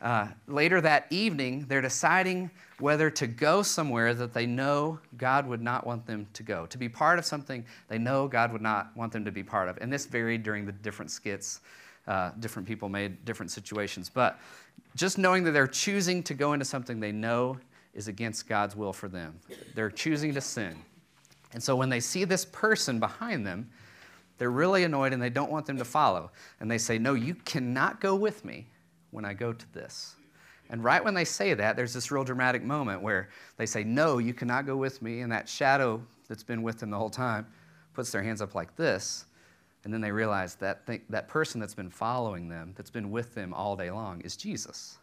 uh, 0.00 0.28
later 0.46 0.80
that 0.80 1.06
evening, 1.10 1.66
they're 1.68 1.82
deciding 1.82 2.50
whether 2.78 3.10
to 3.10 3.26
go 3.26 3.62
somewhere 3.62 4.14
that 4.14 4.32
they 4.32 4.46
know 4.46 4.98
God 5.18 5.46
would 5.46 5.60
not 5.60 5.86
want 5.86 6.06
them 6.06 6.26
to 6.32 6.42
go, 6.42 6.64
to 6.66 6.78
be 6.78 6.88
part 6.88 7.18
of 7.18 7.26
something 7.26 7.64
they 7.88 7.98
know 7.98 8.26
God 8.26 8.52
would 8.52 8.62
not 8.62 8.96
want 8.96 9.12
them 9.12 9.24
to 9.26 9.32
be 9.32 9.42
part 9.42 9.68
of. 9.68 9.76
And 9.80 9.92
this 9.92 10.06
varied 10.06 10.42
during 10.42 10.64
the 10.64 10.72
different 10.72 11.10
skits. 11.10 11.60
Uh, 12.06 12.32
different 12.40 12.66
people 12.66 12.88
made 12.88 13.24
different 13.24 13.52
situations. 13.52 14.10
But 14.12 14.40
just 14.96 15.18
knowing 15.18 15.44
that 15.44 15.52
they're 15.52 15.66
choosing 15.66 16.22
to 16.24 16.34
go 16.34 16.54
into 16.54 16.64
something 16.64 16.98
they 16.98 17.12
know 17.12 17.58
is 17.94 18.08
against 18.08 18.48
God's 18.48 18.74
will 18.74 18.92
for 18.92 19.08
them, 19.08 19.38
they're 19.74 19.90
choosing 19.90 20.34
to 20.34 20.40
sin. 20.40 20.74
And 21.52 21.62
so 21.62 21.76
when 21.76 21.88
they 21.88 22.00
see 22.00 22.24
this 22.24 22.44
person 22.44 22.98
behind 22.98 23.46
them, 23.46 23.70
they're 24.38 24.50
really 24.50 24.84
annoyed 24.84 25.12
and 25.12 25.22
they 25.22 25.30
don't 25.30 25.50
want 25.50 25.66
them 25.66 25.76
to 25.76 25.84
follow. 25.84 26.30
And 26.58 26.70
they 26.70 26.78
say, 26.78 26.98
No, 26.98 27.14
you 27.14 27.34
cannot 27.34 28.00
go 28.00 28.14
with 28.14 28.44
me 28.44 28.66
when 29.10 29.24
I 29.24 29.34
go 29.34 29.52
to 29.52 29.72
this. 29.72 30.14
And 30.70 30.84
right 30.84 31.04
when 31.04 31.14
they 31.14 31.24
say 31.24 31.54
that, 31.54 31.76
there's 31.76 31.92
this 31.92 32.10
real 32.10 32.22
dramatic 32.22 32.62
moment 32.62 33.02
where 33.02 33.28
they 33.56 33.66
say, 33.66 33.82
No, 33.82 34.18
you 34.18 34.32
cannot 34.32 34.66
go 34.66 34.76
with 34.76 35.02
me. 35.02 35.20
And 35.20 35.32
that 35.32 35.48
shadow 35.48 36.00
that's 36.28 36.44
been 36.44 36.62
with 36.62 36.78
them 36.78 36.90
the 36.90 36.98
whole 36.98 37.10
time 37.10 37.46
puts 37.92 38.12
their 38.12 38.22
hands 38.22 38.40
up 38.40 38.54
like 38.54 38.76
this. 38.76 39.26
And 39.82 39.92
then 39.92 40.00
they 40.00 40.12
realize 40.12 40.54
that 40.56 40.86
th- 40.86 41.02
that 41.08 41.26
person 41.26 41.60
that's 41.60 41.74
been 41.74 41.90
following 41.90 42.48
them, 42.48 42.72
that's 42.76 42.90
been 42.90 43.10
with 43.10 43.34
them 43.34 43.52
all 43.52 43.76
day 43.76 43.90
long, 43.90 44.20
is 44.20 44.36
Jesus. 44.36 44.98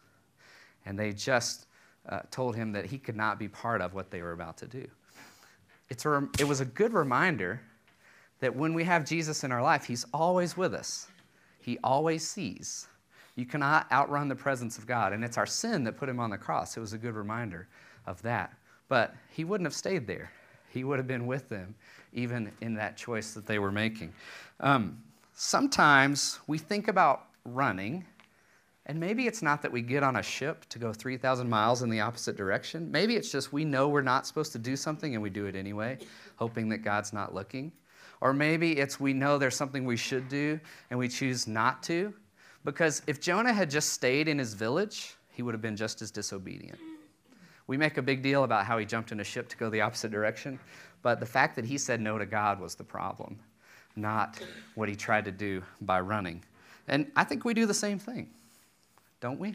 And 0.86 0.98
they 0.98 1.12
just 1.12 1.66
uh, 2.08 2.20
told 2.30 2.56
him 2.56 2.72
that 2.72 2.86
he 2.86 2.96
could 2.96 3.16
not 3.16 3.38
be 3.38 3.48
part 3.48 3.82
of 3.82 3.92
what 3.92 4.10
they 4.10 4.22
were 4.22 4.32
about 4.32 4.56
to 4.58 4.66
do. 4.66 4.86
It's 5.90 6.06
a, 6.06 6.28
it 6.38 6.46
was 6.46 6.60
a 6.60 6.64
good 6.64 6.92
reminder 6.92 7.60
that 8.40 8.54
when 8.54 8.72
we 8.72 8.84
have 8.84 9.04
Jesus 9.04 9.44
in 9.44 9.52
our 9.52 9.62
life, 9.62 9.84
he's 9.84 10.06
always 10.14 10.56
with 10.56 10.74
us, 10.74 11.08
he 11.60 11.78
always 11.82 12.26
sees. 12.26 12.86
You 13.38 13.46
cannot 13.46 13.86
outrun 13.92 14.26
the 14.26 14.34
presence 14.34 14.78
of 14.78 14.86
God. 14.88 15.12
And 15.12 15.22
it's 15.22 15.38
our 15.38 15.46
sin 15.46 15.84
that 15.84 15.96
put 15.96 16.08
him 16.08 16.18
on 16.18 16.30
the 16.30 16.36
cross. 16.36 16.76
It 16.76 16.80
was 16.80 16.92
a 16.92 16.98
good 16.98 17.14
reminder 17.14 17.68
of 18.04 18.20
that. 18.22 18.52
But 18.88 19.14
he 19.30 19.44
wouldn't 19.44 19.64
have 19.64 19.74
stayed 19.74 20.08
there, 20.08 20.32
he 20.70 20.82
would 20.82 20.98
have 20.98 21.06
been 21.06 21.24
with 21.24 21.48
them, 21.48 21.76
even 22.12 22.50
in 22.60 22.74
that 22.74 22.96
choice 22.96 23.34
that 23.34 23.46
they 23.46 23.60
were 23.60 23.70
making. 23.70 24.12
Um, 24.58 25.00
sometimes 25.34 26.40
we 26.48 26.58
think 26.58 26.88
about 26.88 27.26
running. 27.44 28.04
And 28.86 28.98
maybe 28.98 29.28
it's 29.28 29.42
not 29.42 29.62
that 29.62 29.70
we 29.70 29.82
get 29.82 30.02
on 30.02 30.16
a 30.16 30.22
ship 30.22 30.64
to 30.70 30.80
go 30.80 30.92
3,000 30.92 31.48
miles 31.48 31.82
in 31.82 31.90
the 31.90 32.00
opposite 32.00 32.36
direction. 32.36 32.90
Maybe 32.90 33.14
it's 33.14 33.30
just 33.30 33.52
we 33.52 33.64
know 33.64 33.88
we're 33.88 34.02
not 34.02 34.26
supposed 34.26 34.50
to 34.52 34.58
do 34.58 34.74
something 34.74 35.14
and 35.14 35.22
we 35.22 35.30
do 35.30 35.46
it 35.46 35.54
anyway, 35.54 35.98
hoping 36.36 36.70
that 36.70 36.78
God's 36.78 37.12
not 37.12 37.34
looking. 37.34 37.70
Or 38.20 38.32
maybe 38.32 38.78
it's 38.78 38.98
we 38.98 39.12
know 39.12 39.38
there's 39.38 39.54
something 39.54 39.84
we 39.84 39.96
should 39.96 40.28
do 40.28 40.58
and 40.90 40.98
we 40.98 41.06
choose 41.06 41.46
not 41.46 41.84
to 41.84 42.12
because 42.72 43.00
if 43.06 43.18
Jonah 43.18 43.54
had 43.54 43.70
just 43.70 43.94
stayed 43.94 44.28
in 44.28 44.38
his 44.38 44.52
village, 44.52 45.14
he 45.32 45.40
would 45.40 45.54
have 45.54 45.62
been 45.62 45.74
just 45.74 46.02
as 46.02 46.10
disobedient. 46.10 46.78
We 47.66 47.78
make 47.78 47.96
a 47.96 48.02
big 48.02 48.22
deal 48.22 48.44
about 48.44 48.66
how 48.66 48.76
he 48.76 48.84
jumped 48.84 49.10
in 49.10 49.20
a 49.20 49.24
ship 49.24 49.48
to 49.48 49.56
go 49.56 49.70
the 49.70 49.80
opposite 49.80 50.10
direction, 50.10 50.58
but 51.00 51.18
the 51.18 51.24
fact 51.24 51.56
that 51.56 51.64
he 51.64 51.78
said 51.78 51.98
no 51.98 52.18
to 52.18 52.26
God 52.26 52.60
was 52.60 52.74
the 52.74 52.84
problem, 52.84 53.38
not 53.96 54.38
what 54.74 54.86
he 54.86 54.94
tried 54.94 55.24
to 55.24 55.32
do 55.32 55.62
by 55.80 56.00
running. 56.00 56.42
And 56.88 57.10
I 57.16 57.24
think 57.24 57.46
we 57.46 57.54
do 57.54 57.64
the 57.64 57.72
same 57.72 57.98
thing, 57.98 58.28
don't 59.22 59.40
we? 59.40 59.54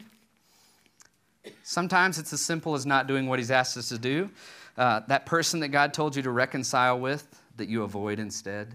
Sometimes 1.62 2.18
it's 2.18 2.32
as 2.32 2.40
simple 2.40 2.74
as 2.74 2.84
not 2.84 3.06
doing 3.06 3.28
what 3.28 3.38
he's 3.38 3.52
asked 3.52 3.76
us 3.76 3.90
to 3.90 3.98
do. 3.98 4.28
Uh, 4.76 5.02
that 5.06 5.24
person 5.24 5.60
that 5.60 5.68
God 5.68 5.94
told 5.94 6.16
you 6.16 6.22
to 6.22 6.32
reconcile 6.32 6.98
with, 6.98 7.28
that 7.58 7.68
you 7.68 7.84
avoid 7.84 8.18
instead. 8.18 8.74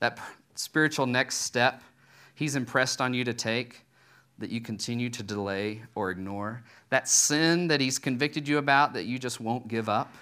That 0.00 0.18
spiritual 0.56 1.06
next 1.06 1.36
step 1.42 1.80
He's 2.36 2.54
impressed 2.54 3.00
on 3.00 3.12
you 3.12 3.24
to 3.24 3.34
take 3.34 3.84
that 4.38 4.50
you 4.50 4.60
continue 4.60 5.10
to 5.10 5.22
delay 5.22 5.82
or 5.94 6.10
ignore. 6.10 6.62
That 6.90 7.08
sin 7.08 7.66
that 7.68 7.80
He's 7.80 7.98
convicted 7.98 8.46
you 8.46 8.58
about 8.58 8.92
that 8.92 9.06
you 9.06 9.18
just 9.18 9.40
won't 9.40 9.66
give 9.66 9.88
up. 9.88 10.14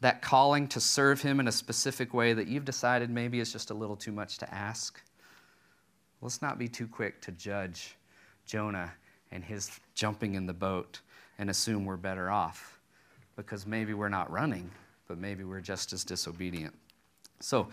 That 0.00 0.22
calling 0.22 0.68
to 0.68 0.80
serve 0.80 1.20
Him 1.20 1.40
in 1.40 1.48
a 1.48 1.52
specific 1.52 2.14
way 2.14 2.32
that 2.32 2.46
you've 2.46 2.64
decided 2.64 3.10
maybe 3.10 3.40
is 3.40 3.52
just 3.52 3.70
a 3.70 3.74
little 3.74 3.96
too 3.96 4.12
much 4.12 4.38
to 4.38 4.54
ask. 4.54 5.02
Let's 6.22 6.40
not 6.40 6.58
be 6.58 6.68
too 6.68 6.86
quick 6.86 7.20
to 7.22 7.32
judge 7.32 7.96
Jonah 8.46 8.92
and 9.32 9.44
his 9.44 9.78
jumping 9.94 10.34
in 10.34 10.46
the 10.46 10.52
boat 10.52 11.00
and 11.38 11.50
assume 11.50 11.84
we're 11.84 11.96
better 11.96 12.30
off 12.30 12.78
because 13.36 13.66
maybe 13.66 13.94
we're 13.94 14.08
not 14.08 14.30
running, 14.30 14.70
but 15.06 15.18
maybe 15.18 15.44
we're 15.44 15.60
just 15.60 15.92
as 15.92 16.04
disobedient. 16.04 16.74
So, 17.40 17.68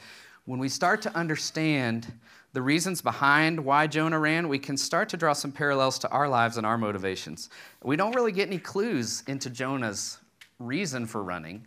when 0.45 0.59
we 0.59 0.69
start 0.69 1.01
to 1.03 1.15
understand 1.15 2.11
the 2.53 2.61
reasons 2.61 3.01
behind 3.01 3.59
why 3.59 3.87
Jonah 3.87 4.19
ran, 4.19 4.47
we 4.47 4.59
can 4.59 4.77
start 4.77 5.09
to 5.09 5.17
draw 5.17 5.33
some 5.33 5.51
parallels 5.51 5.99
to 5.99 6.09
our 6.09 6.29
lives 6.29 6.57
and 6.57 6.65
our 6.65 6.77
motivations. 6.77 7.49
We 7.83 7.95
don't 7.95 8.15
really 8.15 8.31
get 8.31 8.47
any 8.47 8.59
clues 8.59 9.23
into 9.27 9.49
Jonah's 9.49 10.19
reason 10.59 11.05
for 11.05 11.21
running. 11.23 11.65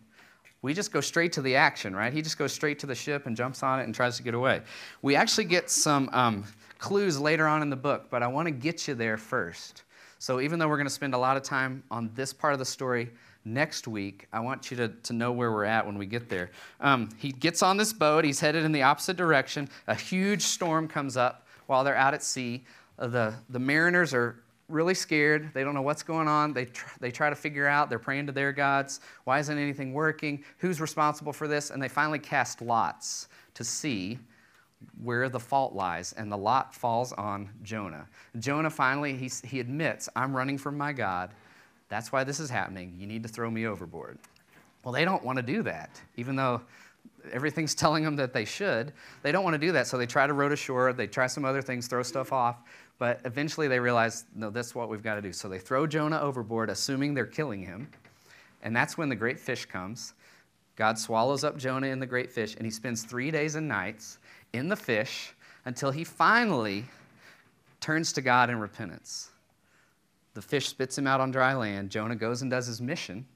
We 0.62 0.74
just 0.74 0.92
go 0.92 1.00
straight 1.00 1.32
to 1.34 1.42
the 1.42 1.56
action, 1.56 1.94
right? 1.94 2.12
He 2.12 2.22
just 2.22 2.38
goes 2.38 2.52
straight 2.52 2.78
to 2.80 2.86
the 2.86 2.94
ship 2.94 3.26
and 3.26 3.36
jumps 3.36 3.62
on 3.62 3.80
it 3.80 3.84
and 3.84 3.94
tries 3.94 4.16
to 4.16 4.22
get 4.22 4.34
away. 4.34 4.62
We 5.02 5.14
actually 5.14 5.44
get 5.44 5.70
some 5.70 6.08
um, 6.12 6.44
clues 6.78 7.18
later 7.20 7.46
on 7.46 7.62
in 7.62 7.70
the 7.70 7.76
book, 7.76 8.06
but 8.10 8.22
I 8.22 8.26
want 8.28 8.46
to 8.46 8.52
get 8.52 8.88
you 8.88 8.94
there 8.94 9.16
first. 9.16 9.82
So 10.18 10.40
even 10.40 10.58
though 10.58 10.68
we're 10.68 10.76
going 10.76 10.86
to 10.86 10.92
spend 10.92 11.14
a 11.14 11.18
lot 11.18 11.36
of 11.36 11.42
time 11.42 11.82
on 11.90 12.10
this 12.14 12.32
part 12.32 12.54
of 12.54 12.58
the 12.58 12.64
story, 12.64 13.10
next 13.44 13.88
week, 13.88 14.26
I 14.32 14.40
want 14.40 14.70
you 14.70 14.76
to, 14.76 14.88
to 14.88 15.12
know 15.12 15.32
where 15.32 15.50
we're 15.52 15.64
at 15.64 15.86
when 15.86 15.96
we 15.98 16.06
get 16.06 16.28
there. 16.28 16.50
Um, 16.80 17.08
he 17.18 17.32
gets 17.32 17.62
on 17.62 17.76
this 17.76 17.92
boat, 17.92 18.24
he's 18.24 18.40
headed 18.40 18.64
in 18.64 18.72
the 18.72 18.82
opposite 18.82 19.16
direction. 19.16 19.68
A 19.86 19.94
huge 19.94 20.42
storm 20.42 20.88
comes 20.88 21.16
up 21.16 21.46
while 21.66 21.84
they're 21.84 21.96
out 21.96 22.14
at 22.14 22.22
sea. 22.22 22.64
Uh, 22.98 23.06
the, 23.06 23.34
the 23.50 23.58
mariners 23.58 24.12
are 24.12 24.42
really 24.68 24.94
scared. 24.94 25.50
They 25.54 25.64
don't 25.64 25.74
know 25.74 25.82
what's 25.82 26.02
going 26.02 26.28
on. 26.28 26.52
They, 26.52 26.66
tr- 26.66 26.98
they 27.00 27.10
try 27.10 27.30
to 27.30 27.36
figure 27.36 27.66
out, 27.66 27.88
they're 27.88 27.98
praying 27.98 28.26
to 28.26 28.32
their 28.32 28.52
gods. 28.52 29.00
Why 29.24 29.38
isn't 29.38 29.56
anything 29.56 29.94
working? 29.94 30.44
Who's 30.58 30.80
responsible 30.80 31.32
for 31.32 31.48
this? 31.48 31.70
And 31.70 31.82
they 31.82 31.88
finally 31.88 32.18
cast 32.18 32.60
lots 32.60 33.28
to 33.54 33.64
see 33.64 34.18
where 35.02 35.28
the 35.28 35.40
fault 35.40 35.72
lies, 35.74 36.12
and 36.12 36.30
the 36.30 36.36
lot 36.36 36.72
falls 36.74 37.12
on 37.14 37.50
Jonah. 37.64 38.06
Jonah 38.38 38.70
finally, 38.70 39.16
he, 39.16 39.30
he 39.44 39.58
admits, 39.58 40.08
I'm 40.14 40.36
running 40.36 40.56
from 40.56 40.76
my 40.76 40.92
God. 40.92 41.30
That's 41.88 42.12
why 42.12 42.24
this 42.24 42.40
is 42.40 42.50
happening. 42.50 42.94
You 42.98 43.06
need 43.06 43.22
to 43.22 43.28
throw 43.28 43.50
me 43.50 43.66
overboard. 43.66 44.18
Well, 44.84 44.92
they 44.92 45.04
don't 45.04 45.24
want 45.24 45.36
to 45.36 45.42
do 45.42 45.62
that, 45.62 46.00
even 46.16 46.36
though 46.36 46.60
everything's 47.32 47.74
telling 47.76 48.04
them 48.04 48.16
that 48.16 48.32
they 48.32 48.44
should. 48.44 48.92
They 49.22 49.32
don't 49.32 49.44
want 49.44 49.54
to 49.54 49.58
do 49.58 49.72
that, 49.72 49.86
so 49.86 49.98
they 49.98 50.06
try 50.06 50.26
to 50.26 50.32
row 50.32 50.48
to 50.48 50.56
shore. 50.56 50.92
They 50.92 51.06
try 51.06 51.26
some 51.26 51.44
other 51.44 51.62
things, 51.62 51.88
throw 51.88 52.02
stuff 52.02 52.32
off, 52.32 52.56
but 52.98 53.20
eventually 53.24 53.68
they 53.68 53.80
realize, 53.80 54.24
no, 54.34 54.50
that's 54.50 54.74
what 54.74 54.88
we've 54.88 55.02
got 55.02 55.16
to 55.16 55.22
do. 55.22 55.32
So 55.32 55.48
they 55.48 55.58
throw 55.58 55.86
Jonah 55.86 56.20
overboard, 56.20 56.70
assuming 56.70 57.14
they're 57.14 57.26
killing 57.26 57.62
him, 57.62 57.88
and 58.62 58.74
that's 58.74 58.98
when 58.98 59.08
the 59.08 59.16
great 59.16 59.38
fish 59.38 59.66
comes. 59.66 60.14
God 60.76 60.98
swallows 60.98 61.42
up 61.42 61.56
Jonah 61.56 61.88
in 61.88 61.98
the 61.98 62.06
great 62.06 62.30
fish, 62.30 62.54
and 62.54 62.64
he 62.64 62.70
spends 62.70 63.02
three 63.02 63.30
days 63.30 63.56
and 63.56 63.66
nights 63.66 64.18
in 64.52 64.68
the 64.68 64.76
fish 64.76 65.34
until 65.64 65.90
he 65.90 66.04
finally 66.04 66.84
turns 67.80 68.12
to 68.12 68.20
God 68.20 68.48
in 68.48 68.58
repentance. 68.58 69.30
The 70.34 70.42
fish 70.42 70.68
spits 70.68 70.96
him 70.96 71.06
out 71.06 71.20
on 71.20 71.30
dry 71.30 71.54
land. 71.54 71.90
Jonah 71.90 72.16
goes 72.16 72.42
and 72.42 72.50
does 72.50 72.66
his 72.66 72.80
mission, 72.80 73.26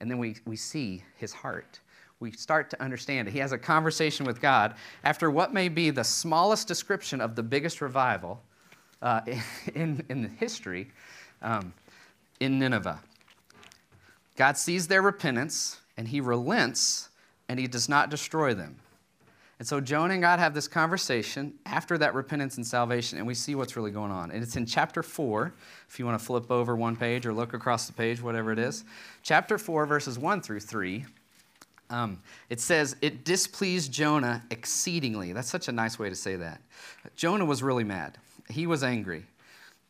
and 0.00 0.10
then 0.10 0.18
we, 0.18 0.36
we 0.46 0.56
see 0.56 1.04
his 1.16 1.32
heart. 1.32 1.80
We 2.18 2.32
start 2.32 2.68
to 2.70 2.82
understand 2.82 3.28
it. 3.28 3.30
He 3.32 3.38
has 3.38 3.52
a 3.52 3.58
conversation 3.58 4.26
with 4.26 4.40
God 4.40 4.74
after 5.04 5.30
what 5.30 5.54
may 5.54 5.68
be 5.68 5.90
the 5.90 6.04
smallest 6.04 6.68
description 6.68 7.20
of 7.20 7.34
the 7.34 7.42
biggest 7.42 7.80
revival 7.80 8.42
uh, 9.00 9.22
in, 9.74 10.04
in 10.08 10.28
history 10.38 10.90
um, 11.42 11.72
in 12.40 12.58
Nineveh. 12.58 13.00
God 14.36 14.56
sees 14.56 14.88
their 14.88 15.02
repentance, 15.02 15.80
and 15.96 16.08
he 16.08 16.20
relents, 16.20 17.10
and 17.48 17.58
he 17.58 17.66
does 17.66 17.88
not 17.88 18.10
destroy 18.10 18.54
them. 18.54 18.76
And 19.60 19.68
so 19.68 19.78
Jonah 19.78 20.14
and 20.14 20.22
God 20.22 20.38
have 20.38 20.54
this 20.54 20.66
conversation 20.66 21.52
after 21.66 21.98
that 21.98 22.14
repentance 22.14 22.56
and 22.56 22.66
salvation, 22.66 23.18
and 23.18 23.26
we 23.26 23.34
see 23.34 23.54
what's 23.54 23.76
really 23.76 23.90
going 23.90 24.10
on. 24.10 24.30
And 24.30 24.42
it's 24.42 24.56
in 24.56 24.64
chapter 24.64 25.02
4, 25.02 25.52
if 25.86 25.98
you 25.98 26.06
want 26.06 26.18
to 26.18 26.24
flip 26.24 26.50
over 26.50 26.74
one 26.74 26.96
page 26.96 27.26
or 27.26 27.34
look 27.34 27.52
across 27.52 27.86
the 27.86 27.92
page, 27.92 28.22
whatever 28.22 28.52
it 28.52 28.58
is. 28.58 28.84
Chapter 29.22 29.58
4, 29.58 29.84
verses 29.84 30.18
1 30.18 30.40
through 30.40 30.60
3. 30.60 31.04
Um, 31.90 32.22
it 32.48 32.58
says, 32.58 32.96
It 33.02 33.22
displeased 33.26 33.92
Jonah 33.92 34.42
exceedingly. 34.50 35.34
That's 35.34 35.50
such 35.50 35.68
a 35.68 35.72
nice 35.72 35.98
way 35.98 36.08
to 36.08 36.16
say 36.16 36.36
that. 36.36 36.62
Jonah 37.14 37.44
was 37.44 37.62
really 37.62 37.84
mad, 37.84 38.16
he 38.48 38.66
was 38.66 38.82
angry. 38.82 39.26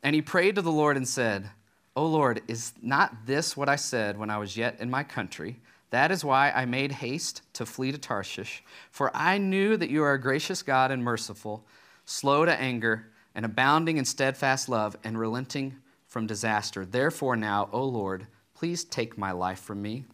And 0.02 0.16
he 0.16 0.22
prayed 0.22 0.56
to 0.56 0.62
the 0.62 0.72
Lord 0.72 0.96
and 0.96 1.06
said, 1.06 1.48
O 1.94 2.06
Lord, 2.06 2.42
is 2.48 2.72
not 2.82 3.24
this 3.24 3.56
what 3.56 3.68
I 3.68 3.76
said 3.76 4.18
when 4.18 4.30
I 4.30 4.38
was 4.38 4.56
yet 4.56 4.80
in 4.80 4.90
my 4.90 5.04
country? 5.04 5.60
That 5.90 6.10
is 6.12 6.24
why 6.24 6.50
I 6.50 6.64
made 6.64 6.92
haste 6.92 7.42
to 7.54 7.66
flee 7.66 7.92
to 7.92 7.98
Tarshish, 7.98 8.62
for 8.90 9.10
I 9.14 9.38
knew 9.38 9.76
that 9.76 9.90
you 9.90 10.02
are 10.02 10.12
a 10.12 10.20
gracious 10.20 10.62
God 10.62 10.90
and 10.90 11.02
merciful, 11.02 11.64
slow 12.04 12.44
to 12.44 12.52
anger, 12.52 13.08
and 13.34 13.44
abounding 13.44 13.96
in 13.96 14.04
steadfast 14.04 14.68
love, 14.68 14.96
and 15.04 15.18
relenting 15.18 15.76
from 16.06 16.26
disaster. 16.26 16.84
Therefore, 16.84 17.36
now, 17.36 17.68
O 17.72 17.84
Lord, 17.84 18.26
please 18.54 18.84
take 18.84 19.18
my 19.18 19.32
life 19.32 19.60
from 19.60 19.82
me, 19.82 20.04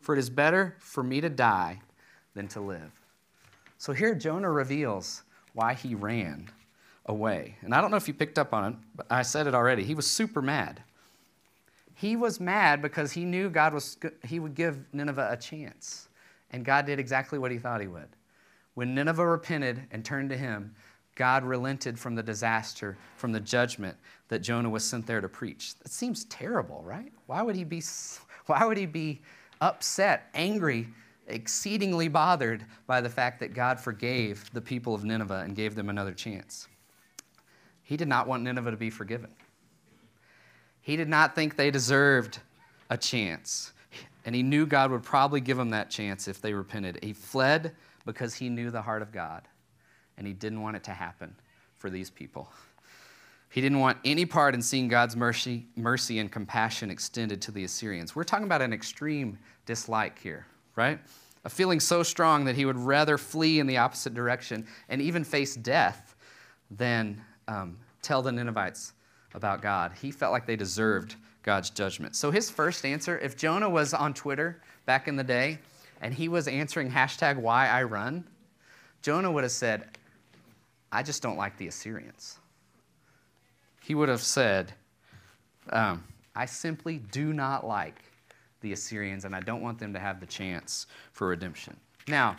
for 0.00 0.14
it 0.14 0.18
is 0.18 0.30
better 0.30 0.76
for 0.78 1.02
me 1.02 1.20
to 1.20 1.28
die 1.28 1.80
than 2.34 2.48
to 2.48 2.60
live. 2.60 2.90
So 3.78 3.92
here 3.92 4.14
Jonah 4.14 4.50
reveals 4.50 5.22
why 5.52 5.74
he 5.74 5.94
ran 5.94 6.50
away. 7.06 7.56
And 7.62 7.74
I 7.74 7.80
don't 7.80 7.90
know 7.90 7.96
if 7.96 8.08
you 8.08 8.14
picked 8.14 8.38
up 8.38 8.52
on 8.52 8.72
it, 8.72 8.78
but 8.96 9.06
I 9.10 9.22
said 9.22 9.46
it 9.46 9.54
already. 9.54 9.84
He 9.84 9.94
was 9.94 10.06
super 10.06 10.42
mad. 10.42 10.82
He 11.94 12.16
was 12.16 12.40
mad 12.40 12.82
because 12.82 13.12
he 13.12 13.24
knew 13.24 13.48
God 13.48 13.72
was, 13.72 13.96
he 14.24 14.40
would 14.40 14.54
give 14.54 14.78
Nineveh 14.92 15.28
a 15.30 15.36
chance. 15.36 16.08
And 16.50 16.64
God 16.64 16.86
did 16.86 16.98
exactly 16.98 17.38
what 17.38 17.50
he 17.50 17.58
thought 17.58 17.80
he 17.80 17.86
would. 17.86 18.08
When 18.74 18.94
Nineveh 18.94 19.26
repented 19.26 19.82
and 19.90 20.04
turned 20.04 20.30
to 20.30 20.36
him, 20.36 20.74
God 21.14 21.44
relented 21.44 21.98
from 21.98 22.16
the 22.16 22.22
disaster, 22.22 22.96
from 23.16 23.30
the 23.30 23.40
judgment 23.40 23.96
that 24.28 24.40
Jonah 24.40 24.70
was 24.70 24.82
sent 24.82 25.06
there 25.06 25.20
to 25.20 25.28
preach. 25.28 25.76
That 25.78 25.90
seems 25.90 26.24
terrible, 26.24 26.82
right? 26.84 27.12
Why 27.26 27.42
would 27.42 27.54
he 27.54 27.62
be, 27.62 27.82
why 28.46 28.64
would 28.64 28.76
he 28.76 28.86
be 28.86 29.22
upset, 29.60 30.28
angry, 30.34 30.88
exceedingly 31.28 32.08
bothered 32.08 32.64
by 32.86 33.00
the 33.00 33.08
fact 33.08 33.38
that 33.40 33.54
God 33.54 33.78
forgave 33.78 34.50
the 34.52 34.60
people 34.60 34.94
of 34.94 35.04
Nineveh 35.04 35.42
and 35.44 35.54
gave 35.54 35.76
them 35.76 35.88
another 35.88 36.12
chance? 36.12 36.66
He 37.84 37.96
did 37.96 38.08
not 38.08 38.26
want 38.26 38.42
Nineveh 38.42 38.72
to 38.72 38.76
be 38.76 38.90
forgiven. 38.90 39.30
He 40.84 40.96
did 40.96 41.08
not 41.08 41.34
think 41.34 41.56
they 41.56 41.70
deserved 41.70 42.40
a 42.90 42.98
chance. 42.98 43.72
And 44.26 44.34
he 44.34 44.42
knew 44.42 44.66
God 44.66 44.90
would 44.90 45.02
probably 45.02 45.40
give 45.40 45.56
them 45.56 45.70
that 45.70 45.88
chance 45.88 46.28
if 46.28 46.42
they 46.42 46.52
repented. 46.52 46.98
He 47.02 47.14
fled 47.14 47.72
because 48.04 48.34
he 48.34 48.50
knew 48.50 48.70
the 48.70 48.82
heart 48.82 49.00
of 49.00 49.10
God, 49.10 49.48
and 50.18 50.26
he 50.26 50.34
didn't 50.34 50.60
want 50.60 50.76
it 50.76 50.84
to 50.84 50.90
happen 50.90 51.34
for 51.78 51.88
these 51.88 52.10
people. 52.10 52.50
He 53.48 53.62
didn't 53.62 53.78
want 53.78 53.96
any 54.04 54.26
part 54.26 54.54
in 54.54 54.60
seeing 54.60 54.88
God's 54.88 55.16
mercy, 55.16 55.64
mercy 55.74 56.18
and 56.18 56.30
compassion 56.30 56.90
extended 56.90 57.40
to 57.42 57.50
the 57.50 57.64
Assyrians. 57.64 58.14
We're 58.14 58.24
talking 58.24 58.44
about 58.44 58.60
an 58.60 58.74
extreme 58.74 59.38
dislike 59.64 60.18
here, 60.18 60.46
right? 60.76 60.98
A 61.46 61.48
feeling 61.48 61.80
so 61.80 62.02
strong 62.02 62.44
that 62.44 62.56
he 62.56 62.66
would 62.66 62.78
rather 62.78 63.16
flee 63.16 63.58
in 63.58 63.66
the 63.66 63.78
opposite 63.78 64.12
direction 64.12 64.66
and 64.90 65.00
even 65.00 65.24
face 65.24 65.56
death 65.56 66.14
than 66.70 67.22
um, 67.48 67.78
tell 68.02 68.20
the 68.20 68.32
Ninevites 68.32 68.92
about 69.34 69.62
God. 69.62 69.92
He 70.00 70.10
felt 70.10 70.32
like 70.32 70.46
they 70.46 70.56
deserved 70.56 71.16
God's 71.42 71.70
judgment. 71.70 72.16
So 72.16 72.30
his 72.30 72.50
first 72.50 72.84
answer, 72.84 73.18
if 73.18 73.36
Jonah 73.36 73.68
was 73.68 73.92
on 73.92 74.14
Twitter 74.14 74.60
back 74.86 75.08
in 75.08 75.16
the 75.16 75.24
day 75.24 75.58
and 76.00 76.14
he 76.14 76.28
was 76.28 76.48
answering 76.48 76.90
hashtag 76.90 77.36
why 77.36 77.68
I 77.68 77.82
run, 77.82 78.24
Jonah 79.02 79.30
would 79.30 79.44
have 79.44 79.52
said, 79.52 79.84
I 80.90 81.02
just 81.02 81.22
don't 81.22 81.36
like 81.36 81.56
the 81.58 81.66
Assyrians. 81.66 82.38
He 83.82 83.94
would 83.94 84.08
have 84.08 84.22
said, 84.22 84.72
um, 85.70 86.02
I 86.34 86.46
simply 86.46 86.98
do 86.98 87.32
not 87.32 87.66
like 87.66 88.02
the 88.62 88.72
Assyrians 88.72 89.24
and 89.24 89.36
I 89.36 89.40
don't 89.40 89.60
want 89.60 89.78
them 89.78 89.92
to 89.92 89.98
have 89.98 90.20
the 90.20 90.26
chance 90.26 90.86
for 91.12 91.28
redemption. 91.28 91.76
Now, 92.08 92.36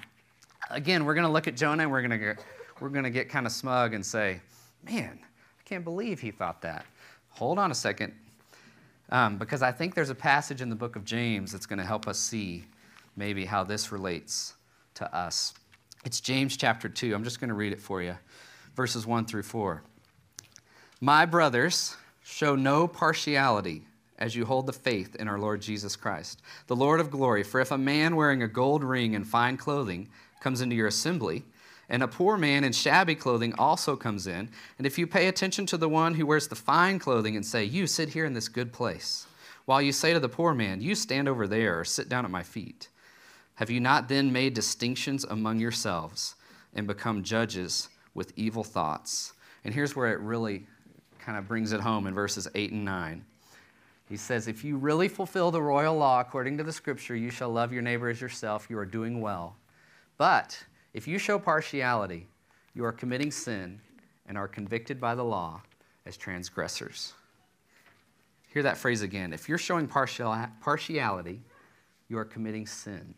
again, 0.71 1.05
we're 1.05 1.13
going 1.13 1.25
to 1.25 1.31
look 1.31 1.47
at 1.47 1.55
Jonah 1.55 1.83
and 1.83 1.91
we're 1.91 2.01
going 2.01 2.19
to 2.19 2.35
we're 2.81 2.89
going 2.89 3.03
to 3.03 3.09
get 3.09 3.29
kind 3.29 3.45
of 3.45 3.53
smug 3.53 3.93
and 3.93 4.05
say, 4.05 4.41
man, 4.83 5.19
can't 5.65 5.83
believe 5.83 6.19
he 6.19 6.31
thought 6.31 6.61
that. 6.61 6.85
Hold 7.29 7.59
on 7.59 7.71
a 7.71 7.75
second, 7.75 8.13
um, 9.09 9.37
because 9.37 9.61
I 9.61 9.71
think 9.71 9.95
there's 9.95 10.09
a 10.09 10.15
passage 10.15 10.61
in 10.61 10.69
the 10.69 10.75
book 10.75 10.95
of 10.95 11.03
James 11.03 11.51
that's 11.51 11.65
going 11.65 11.79
to 11.79 11.85
help 11.85 12.07
us 12.07 12.17
see 12.17 12.65
maybe 13.15 13.45
how 13.45 13.63
this 13.63 13.91
relates 13.91 14.53
to 14.93 15.13
us. 15.13 15.53
It's 16.05 16.21
James 16.21 16.55
chapter 16.55 16.87
2. 16.87 17.13
I'm 17.13 17.23
just 17.23 17.39
going 17.39 17.49
to 17.49 17.55
read 17.55 17.73
it 17.73 17.81
for 17.81 18.01
you, 18.01 18.15
verses 18.75 19.05
1 19.05 19.25
through 19.25 19.43
4. 19.43 19.81
My 21.01 21.25
brothers, 21.25 21.97
show 22.23 22.55
no 22.55 22.87
partiality 22.87 23.83
as 24.17 24.35
you 24.35 24.45
hold 24.45 24.65
the 24.65 24.73
faith 24.73 25.15
in 25.15 25.27
our 25.27 25.37
Lord 25.37 25.61
Jesus 25.61 25.95
Christ, 25.95 26.41
the 26.67 26.75
Lord 26.75 26.99
of 26.99 27.11
glory. 27.11 27.43
For 27.43 27.59
if 27.59 27.71
a 27.71 27.77
man 27.77 28.15
wearing 28.15 28.43
a 28.43 28.47
gold 28.47 28.83
ring 28.83 29.15
and 29.15 29.27
fine 29.27 29.57
clothing 29.57 30.09
comes 30.39 30.61
into 30.61 30.75
your 30.75 30.87
assembly, 30.87 31.43
and 31.89 32.01
a 32.01 32.07
poor 32.07 32.37
man 32.37 32.63
in 32.63 32.71
shabby 32.71 33.15
clothing 33.15 33.53
also 33.57 33.95
comes 33.95 34.27
in. 34.27 34.49
And 34.77 34.87
if 34.87 34.97
you 34.97 35.05
pay 35.07 35.27
attention 35.27 35.65
to 35.67 35.77
the 35.77 35.89
one 35.89 36.15
who 36.15 36.25
wears 36.25 36.47
the 36.47 36.55
fine 36.55 36.99
clothing 36.99 37.35
and 37.35 37.45
say, 37.45 37.63
You 37.63 37.87
sit 37.87 38.09
here 38.09 38.25
in 38.25 38.33
this 38.33 38.47
good 38.47 38.73
place, 38.73 39.27
while 39.65 39.81
you 39.81 39.91
say 39.91 40.13
to 40.13 40.19
the 40.19 40.29
poor 40.29 40.53
man, 40.53 40.81
You 40.81 40.95
stand 40.95 41.27
over 41.27 41.47
there 41.47 41.79
or 41.79 41.85
sit 41.85 42.09
down 42.09 42.25
at 42.25 42.31
my 42.31 42.43
feet, 42.43 42.89
have 43.55 43.69
you 43.69 43.79
not 43.79 44.09
then 44.09 44.33
made 44.33 44.53
distinctions 44.53 45.23
among 45.23 45.59
yourselves 45.59 46.35
and 46.73 46.87
become 46.87 47.23
judges 47.23 47.89
with 48.13 48.33
evil 48.35 48.63
thoughts? 48.63 49.33
And 49.63 49.73
here's 49.73 49.95
where 49.95 50.11
it 50.11 50.19
really 50.19 50.67
kind 51.19 51.37
of 51.37 51.47
brings 51.47 51.71
it 51.71 51.81
home 51.81 52.05
in 52.05 52.13
verses 52.13 52.47
8 52.53 52.71
and 52.71 52.85
9. 52.85 53.25
He 54.09 54.17
says, 54.17 54.47
If 54.47 54.63
you 54.63 54.77
really 54.77 55.07
fulfill 55.07 55.51
the 55.51 55.61
royal 55.61 55.97
law 55.97 56.19
according 56.19 56.57
to 56.57 56.63
the 56.63 56.73
scripture, 56.73 57.15
you 57.15 57.31
shall 57.31 57.49
love 57.49 57.73
your 57.73 57.81
neighbor 57.81 58.09
as 58.09 58.21
yourself, 58.21 58.67
you 58.69 58.77
are 58.77 58.85
doing 58.85 59.21
well. 59.21 59.55
But 60.17 60.63
if 60.95 61.09
you 61.09 61.17
show 61.17 61.37
partiality, 61.37 62.25
you 62.73 62.85
are 62.85 62.93
committing 62.93 63.29
sin 63.29 63.81
and 64.27 64.37
are 64.37 64.47
convicted 64.47 64.97
by 64.97 65.13
the 65.13 65.23
law 65.23 65.61
as 66.05 66.15
transgressors. 66.15 67.13
Hear 68.53 68.63
that 68.63 68.77
phrase 68.77 69.01
again. 69.01 69.33
If 69.33 69.49
you're 69.49 69.57
showing 69.57 69.87
partial, 69.87 70.33
partiality, 70.61 71.41
you 72.07 72.17
are 72.17 72.23
committing 72.23 72.65
sin. 72.65 73.13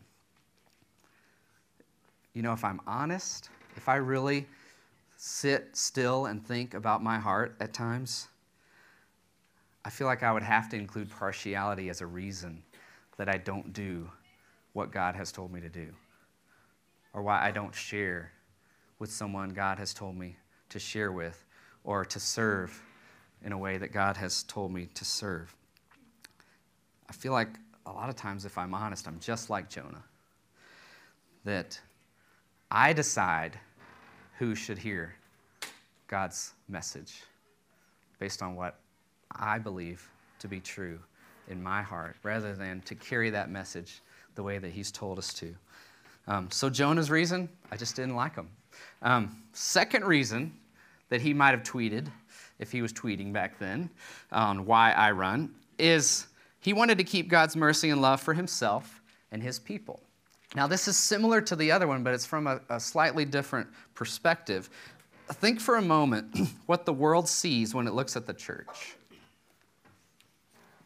You 2.34 2.42
know, 2.42 2.52
if 2.52 2.64
I'm 2.64 2.80
honest, 2.84 3.48
if 3.76 3.88
I 3.88 3.94
really 3.94 4.48
sit 5.16 5.68
still 5.76 6.26
and 6.26 6.44
think 6.44 6.74
about 6.74 7.00
my 7.00 7.16
heart 7.16 7.54
at 7.60 7.72
times, 7.72 8.26
I 9.84 9.90
feel 9.90 10.08
like 10.08 10.24
I 10.24 10.32
would 10.32 10.42
have 10.42 10.68
to 10.70 10.76
include 10.76 11.10
partiality 11.10 11.90
as 11.90 12.00
a 12.00 12.06
reason 12.06 12.60
that 13.18 13.28
I 13.28 13.36
don't 13.36 13.72
do 13.72 14.10
what 14.72 14.90
God 14.90 15.14
has 15.14 15.30
told 15.30 15.52
me 15.52 15.60
to 15.60 15.68
do, 15.68 15.92
or 17.18 17.22
why 17.22 17.44
I 17.44 17.50
don't 17.50 17.74
share 17.74 18.30
with 19.00 19.10
someone 19.10 19.48
God 19.48 19.80
has 19.80 19.92
told 19.92 20.14
me 20.14 20.36
to 20.68 20.78
share 20.78 21.10
with, 21.10 21.44
or 21.82 22.04
to 22.04 22.20
serve 22.20 22.80
in 23.42 23.50
a 23.50 23.58
way 23.58 23.76
that 23.76 23.92
God 23.92 24.16
has 24.16 24.44
told 24.44 24.72
me 24.72 24.88
to 24.94 25.04
serve. 25.04 25.52
I 27.10 27.12
feel 27.12 27.32
like 27.32 27.48
a 27.86 27.90
lot 27.90 28.08
of 28.08 28.14
times, 28.14 28.44
if 28.44 28.56
I'm 28.56 28.72
honest, 28.72 29.08
I'm 29.08 29.18
just 29.18 29.50
like 29.50 29.68
Jonah. 29.68 30.04
That 31.44 31.80
I 32.70 32.92
decide 32.92 33.58
who 34.38 34.54
should 34.54 34.78
hear 34.78 35.16
God's 36.06 36.52
message 36.68 37.24
based 38.20 38.42
on 38.42 38.54
what 38.54 38.78
I 39.32 39.58
believe 39.58 40.08
to 40.38 40.46
be 40.46 40.60
true 40.60 41.00
in 41.48 41.60
my 41.60 41.82
heart, 41.82 42.14
rather 42.22 42.54
than 42.54 42.80
to 42.82 42.94
carry 42.94 43.30
that 43.30 43.50
message 43.50 44.02
the 44.36 44.42
way 44.44 44.58
that 44.58 44.70
He's 44.70 44.92
told 44.92 45.18
us 45.18 45.34
to. 45.34 45.56
Um, 46.28 46.50
so, 46.50 46.68
Jonah's 46.68 47.10
reason, 47.10 47.48
I 47.72 47.76
just 47.76 47.96
didn't 47.96 48.14
like 48.14 48.34
him. 48.34 48.48
Um, 49.00 49.42
second 49.54 50.04
reason 50.04 50.52
that 51.08 51.22
he 51.22 51.32
might 51.32 51.52
have 51.52 51.62
tweeted, 51.62 52.08
if 52.58 52.70
he 52.70 52.82
was 52.82 52.92
tweeting 52.92 53.32
back 53.32 53.58
then, 53.58 53.88
on 54.30 54.66
why 54.66 54.92
I 54.92 55.10
run, 55.12 55.54
is 55.78 56.26
he 56.60 56.74
wanted 56.74 56.98
to 56.98 57.04
keep 57.04 57.28
God's 57.28 57.56
mercy 57.56 57.88
and 57.88 58.02
love 58.02 58.20
for 58.20 58.34
himself 58.34 59.00
and 59.32 59.42
his 59.42 59.58
people. 59.58 60.00
Now, 60.54 60.66
this 60.66 60.86
is 60.86 60.96
similar 60.98 61.40
to 61.40 61.56
the 61.56 61.70
other 61.72 61.86
one, 61.86 62.02
but 62.02 62.12
it's 62.12 62.26
from 62.26 62.46
a, 62.46 62.60
a 62.68 62.78
slightly 62.78 63.24
different 63.24 63.68
perspective. 63.94 64.68
Think 65.32 65.60
for 65.60 65.76
a 65.76 65.82
moment 65.82 66.38
what 66.66 66.84
the 66.84 66.92
world 66.92 67.26
sees 67.26 67.74
when 67.74 67.86
it 67.86 67.94
looks 67.94 68.16
at 68.16 68.26
the 68.26 68.34
church. 68.34 68.96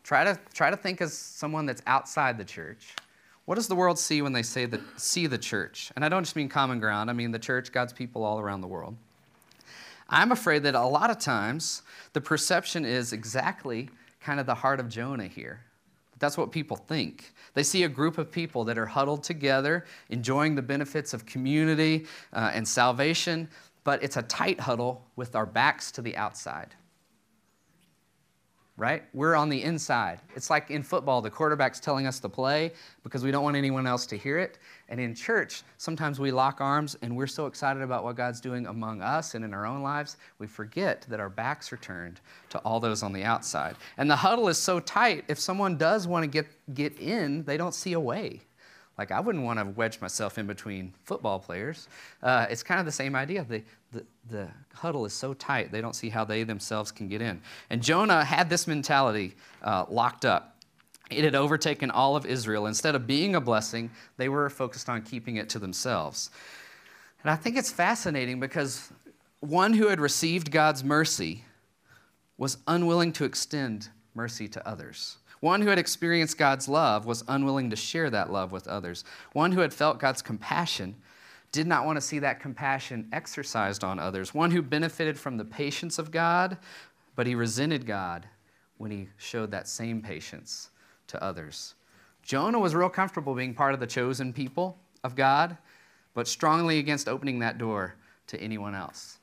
Try 0.04 0.24
to, 0.24 0.38
try 0.54 0.70
to 0.70 0.76
think 0.76 1.00
as 1.00 1.16
someone 1.16 1.66
that's 1.66 1.82
outside 1.86 2.38
the 2.38 2.44
church. 2.44 2.94
What 3.44 3.56
does 3.56 3.66
the 3.66 3.74
world 3.74 3.98
see 3.98 4.22
when 4.22 4.32
they 4.32 4.42
say 4.42 4.66
that, 4.66 4.80
see 4.96 5.26
the 5.26 5.38
church? 5.38 5.90
And 5.96 6.04
I 6.04 6.08
don't 6.08 6.22
just 6.22 6.36
mean 6.36 6.48
common 6.48 6.78
ground, 6.78 7.10
I 7.10 7.12
mean 7.12 7.32
the 7.32 7.38
church, 7.38 7.72
God's 7.72 7.92
people 7.92 8.24
all 8.24 8.38
around 8.38 8.60
the 8.60 8.68
world. 8.68 8.96
I'm 10.08 10.30
afraid 10.30 10.62
that 10.64 10.74
a 10.74 10.84
lot 10.84 11.10
of 11.10 11.18
times 11.18 11.82
the 12.12 12.20
perception 12.20 12.84
is 12.84 13.12
exactly 13.12 13.88
kind 14.20 14.38
of 14.38 14.46
the 14.46 14.54
heart 14.54 14.78
of 14.78 14.88
Jonah 14.88 15.26
here. 15.26 15.60
That's 16.18 16.38
what 16.38 16.52
people 16.52 16.76
think. 16.76 17.32
They 17.54 17.64
see 17.64 17.82
a 17.82 17.88
group 17.88 18.16
of 18.16 18.30
people 18.30 18.62
that 18.64 18.78
are 18.78 18.86
huddled 18.86 19.24
together, 19.24 19.86
enjoying 20.08 20.54
the 20.54 20.62
benefits 20.62 21.14
of 21.14 21.26
community 21.26 22.06
uh, 22.32 22.52
and 22.54 22.66
salvation, 22.66 23.48
but 23.82 24.00
it's 24.04 24.16
a 24.16 24.22
tight 24.22 24.60
huddle 24.60 25.04
with 25.16 25.34
our 25.34 25.46
backs 25.46 25.90
to 25.92 26.02
the 26.02 26.16
outside. 26.16 26.76
Right? 28.82 29.04
We're 29.14 29.36
on 29.36 29.48
the 29.48 29.62
inside. 29.62 30.18
It's 30.34 30.50
like 30.50 30.72
in 30.72 30.82
football, 30.82 31.22
the 31.22 31.30
quarterback's 31.30 31.78
telling 31.78 32.08
us 32.08 32.18
to 32.18 32.28
play 32.28 32.72
because 33.04 33.22
we 33.22 33.30
don't 33.30 33.44
want 33.44 33.56
anyone 33.56 33.86
else 33.86 34.06
to 34.06 34.18
hear 34.18 34.40
it. 34.40 34.58
And 34.88 34.98
in 34.98 35.14
church, 35.14 35.62
sometimes 35.78 36.18
we 36.18 36.32
lock 36.32 36.60
arms 36.60 36.96
and 37.00 37.16
we're 37.16 37.28
so 37.28 37.46
excited 37.46 37.80
about 37.80 38.02
what 38.02 38.16
God's 38.16 38.40
doing 38.40 38.66
among 38.66 39.00
us 39.00 39.36
and 39.36 39.44
in 39.44 39.54
our 39.54 39.66
own 39.66 39.84
lives, 39.84 40.16
we 40.40 40.48
forget 40.48 41.06
that 41.08 41.20
our 41.20 41.28
backs 41.28 41.72
are 41.72 41.76
turned 41.76 42.20
to 42.48 42.58
all 42.58 42.80
those 42.80 43.04
on 43.04 43.12
the 43.12 43.22
outside. 43.22 43.76
And 43.98 44.10
the 44.10 44.16
huddle 44.16 44.48
is 44.48 44.58
so 44.58 44.80
tight, 44.80 45.26
if 45.28 45.38
someone 45.38 45.76
does 45.76 46.08
want 46.08 46.24
to 46.24 46.26
get, 46.26 46.48
get 46.74 46.98
in, 46.98 47.44
they 47.44 47.56
don't 47.56 47.76
see 47.76 47.92
a 47.92 48.00
way. 48.00 48.40
Like, 49.02 49.10
I 49.10 49.18
wouldn't 49.18 49.42
want 49.42 49.58
to 49.58 49.64
wedge 49.64 50.00
myself 50.00 50.38
in 50.38 50.46
between 50.46 50.94
football 51.02 51.40
players. 51.40 51.88
Uh, 52.22 52.46
it's 52.48 52.62
kind 52.62 52.78
of 52.78 52.86
the 52.86 52.92
same 52.92 53.16
idea. 53.16 53.42
The, 53.42 53.60
the, 53.90 54.06
the 54.30 54.48
huddle 54.72 55.04
is 55.04 55.12
so 55.12 55.34
tight, 55.34 55.72
they 55.72 55.80
don't 55.80 55.96
see 55.96 56.08
how 56.08 56.24
they 56.24 56.44
themselves 56.44 56.92
can 56.92 57.08
get 57.08 57.20
in. 57.20 57.40
And 57.70 57.82
Jonah 57.82 58.24
had 58.24 58.48
this 58.48 58.68
mentality 58.68 59.34
uh, 59.64 59.86
locked 59.90 60.24
up. 60.24 60.56
It 61.10 61.24
had 61.24 61.34
overtaken 61.34 61.90
all 61.90 62.14
of 62.14 62.26
Israel. 62.26 62.66
Instead 62.66 62.94
of 62.94 63.08
being 63.08 63.34
a 63.34 63.40
blessing, 63.40 63.90
they 64.18 64.28
were 64.28 64.48
focused 64.48 64.88
on 64.88 65.02
keeping 65.02 65.34
it 65.34 65.48
to 65.48 65.58
themselves. 65.58 66.30
And 67.24 67.30
I 67.32 67.34
think 67.34 67.56
it's 67.56 67.72
fascinating 67.72 68.38
because 68.38 68.92
one 69.40 69.72
who 69.72 69.88
had 69.88 69.98
received 69.98 70.52
God's 70.52 70.84
mercy 70.84 71.44
was 72.38 72.58
unwilling 72.68 73.10
to 73.14 73.24
extend 73.24 73.88
mercy 74.14 74.46
to 74.46 74.64
others. 74.64 75.16
One 75.42 75.60
who 75.60 75.70
had 75.70 75.78
experienced 75.80 76.38
God's 76.38 76.68
love 76.68 77.04
was 77.04 77.24
unwilling 77.26 77.68
to 77.70 77.76
share 77.76 78.08
that 78.10 78.30
love 78.30 78.52
with 78.52 78.68
others. 78.68 79.02
One 79.32 79.50
who 79.50 79.60
had 79.60 79.74
felt 79.74 79.98
God's 79.98 80.22
compassion 80.22 80.94
did 81.50 81.66
not 81.66 81.84
want 81.84 81.96
to 81.96 82.00
see 82.00 82.20
that 82.20 82.38
compassion 82.38 83.08
exercised 83.12 83.82
on 83.82 83.98
others. 83.98 84.32
One 84.32 84.52
who 84.52 84.62
benefited 84.62 85.18
from 85.18 85.36
the 85.36 85.44
patience 85.44 85.98
of 85.98 86.12
God, 86.12 86.58
but 87.16 87.26
he 87.26 87.34
resented 87.34 87.86
God 87.86 88.24
when 88.78 88.92
he 88.92 89.08
showed 89.16 89.50
that 89.50 89.66
same 89.66 90.00
patience 90.00 90.70
to 91.08 91.20
others. 91.20 91.74
Jonah 92.22 92.60
was 92.60 92.76
real 92.76 92.88
comfortable 92.88 93.34
being 93.34 93.52
part 93.52 93.74
of 93.74 93.80
the 93.80 93.86
chosen 93.88 94.32
people 94.32 94.78
of 95.02 95.16
God, 95.16 95.58
but 96.14 96.28
strongly 96.28 96.78
against 96.78 97.08
opening 97.08 97.40
that 97.40 97.58
door 97.58 97.96
to 98.28 98.40
anyone 98.40 98.76
else. 98.76 99.18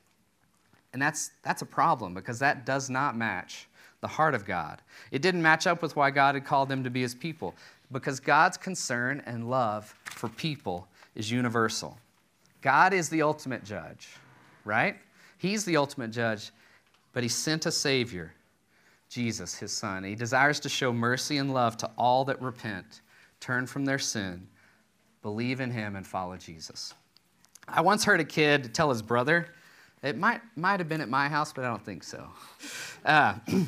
And 0.92 1.00
that's, 1.00 1.30
that's 1.42 1.62
a 1.62 1.66
problem 1.66 2.12
because 2.12 2.38
that 2.40 2.66
does 2.66 2.90
not 2.90 3.16
match 3.16 3.69
the 4.00 4.08
heart 4.08 4.34
of 4.34 4.44
God. 4.44 4.80
It 5.10 5.22
didn't 5.22 5.42
match 5.42 5.66
up 5.66 5.82
with 5.82 5.96
why 5.96 6.10
God 6.10 6.34
had 6.34 6.44
called 6.44 6.68
them 6.68 6.84
to 6.84 6.90
be 6.90 7.02
his 7.02 7.14
people 7.14 7.54
because 7.92 8.20
God's 8.20 8.56
concern 8.56 9.22
and 9.26 9.50
love 9.50 9.94
for 10.04 10.28
people 10.28 10.86
is 11.14 11.30
universal. 11.30 11.98
God 12.62 12.92
is 12.92 13.08
the 13.08 13.22
ultimate 13.22 13.64
judge, 13.64 14.08
right? 14.64 14.96
He's 15.38 15.64
the 15.64 15.76
ultimate 15.76 16.10
judge, 16.10 16.50
but 17.12 17.22
he 17.22 17.28
sent 17.28 17.66
a 17.66 17.72
Savior 17.72 18.34
Jesus, 19.08 19.56
his 19.56 19.72
son. 19.72 20.04
He 20.04 20.14
desires 20.14 20.60
to 20.60 20.68
show 20.68 20.92
mercy 20.92 21.38
and 21.38 21.52
love 21.52 21.76
to 21.78 21.90
all 21.98 22.24
that 22.26 22.40
repent, 22.40 23.00
turn 23.40 23.66
from 23.66 23.84
their 23.84 23.98
sin, 23.98 24.46
believe 25.22 25.60
in 25.60 25.72
him, 25.72 25.96
and 25.96 26.06
follow 26.06 26.36
Jesus. 26.36 26.94
I 27.66 27.80
once 27.80 28.04
heard 28.04 28.20
a 28.20 28.24
kid 28.24 28.72
tell 28.72 28.88
his 28.88 29.02
brother, 29.02 29.48
it 30.02 30.16
might, 30.16 30.40
might 30.56 30.78
have 30.78 30.88
been 30.88 31.00
at 31.00 31.08
my 31.08 31.28
house, 31.28 31.52
but 31.52 31.64
I 31.64 31.68
don't 31.68 31.84
think 31.84 32.04
so. 32.04 32.28
Uh, 33.04 33.34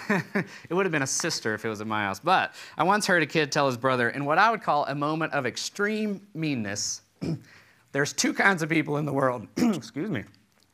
it 0.08 0.72
would 0.74 0.86
have 0.86 0.92
been 0.92 1.02
a 1.02 1.06
sister 1.06 1.54
if 1.54 1.64
it 1.64 1.68
was 1.68 1.80
at 1.80 1.86
my 1.86 2.04
house. 2.04 2.20
But 2.20 2.54
I 2.76 2.84
once 2.84 3.06
heard 3.06 3.22
a 3.22 3.26
kid 3.26 3.52
tell 3.52 3.66
his 3.66 3.76
brother, 3.76 4.10
in 4.10 4.24
what 4.24 4.38
I 4.38 4.50
would 4.50 4.62
call 4.62 4.86
a 4.86 4.94
moment 4.94 5.32
of 5.32 5.46
extreme 5.46 6.20
meanness, 6.34 7.02
there's 7.92 8.12
two 8.12 8.32
kinds 8.32 8.62
of 8.62 8.68
people 8.68 8.96
in 8.98 9.04
the 9.04 9.12
world. 9.12 9.46
Excuse 9.56 10.10
me. 10.10 10.24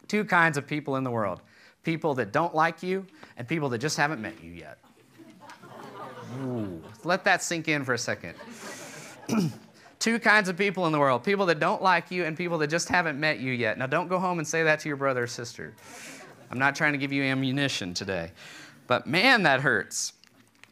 Two 0.06 0.24
kinds 0.24 0.56
of 0.56 0.66
people 0.66 0.96
in 0.96 1.04
the 1.04 1.10
world 1.10 1.40
people 1.84 2.14
that 2.14 2.32
don't 2.32 2.54
like 2.54 2.82
you 2.82 3.06
and 3.38 3.48
people 3.48 3.68
that 3.70 3.78
just 3.78 3.96
haven't 3.96 4.20
met 4.20 4.34
you 4.42 4.50
yet. 4.50 4.78
Ooh, 6.40 6.82
let 7.04 7.24
that 7.24 7.42
sink 7.42 7.68
in 7.68 7.84
for 7.84 7.94
a 7.94 7.98
second. 7.98 8.34
Two 9.98 10.18
kinds 10.18 10.48
of 10.48 10.56
people 10.56 10.86
in 10.86 10.92
the 10.92 10.98
world 10.98 11.24
people 11.24 11.46
that 11.46 11.58
don't 11.58 11.82
like 11.82 12.10
you 12.10 12.24
and 12.24 12.36
people 12.36 12.58
that 12.58 12.68
just 12.68 12.88
haven't 12.88 13.18
met 13.18 13.40
you 13.40 13.52
yet. 13.52 13.78
Now, 13.78 13.86
don't 13.86 14.08
go 14.08 14.18
home 14.18 14.38
and 14.38 14.46
say 14.46 14.62
that 14.62 14.80
to 14.80 14.88
your 14.88 14.96
brother 14.96 15.24
or 15.24 15.26
sister. 15.26 15.74
I'm 16.50 16.58
not 16.58 16.76
trying 16.76 16.92
to 16.92 16.98
give 16.98 17.12
you 17.12 17.22
ammunition 17.22 17.94
today. 17.94 18.32
But 18.88 19.06
man, 19.06 19.44
that 19.44 19.60
hurts. 19.60 20.14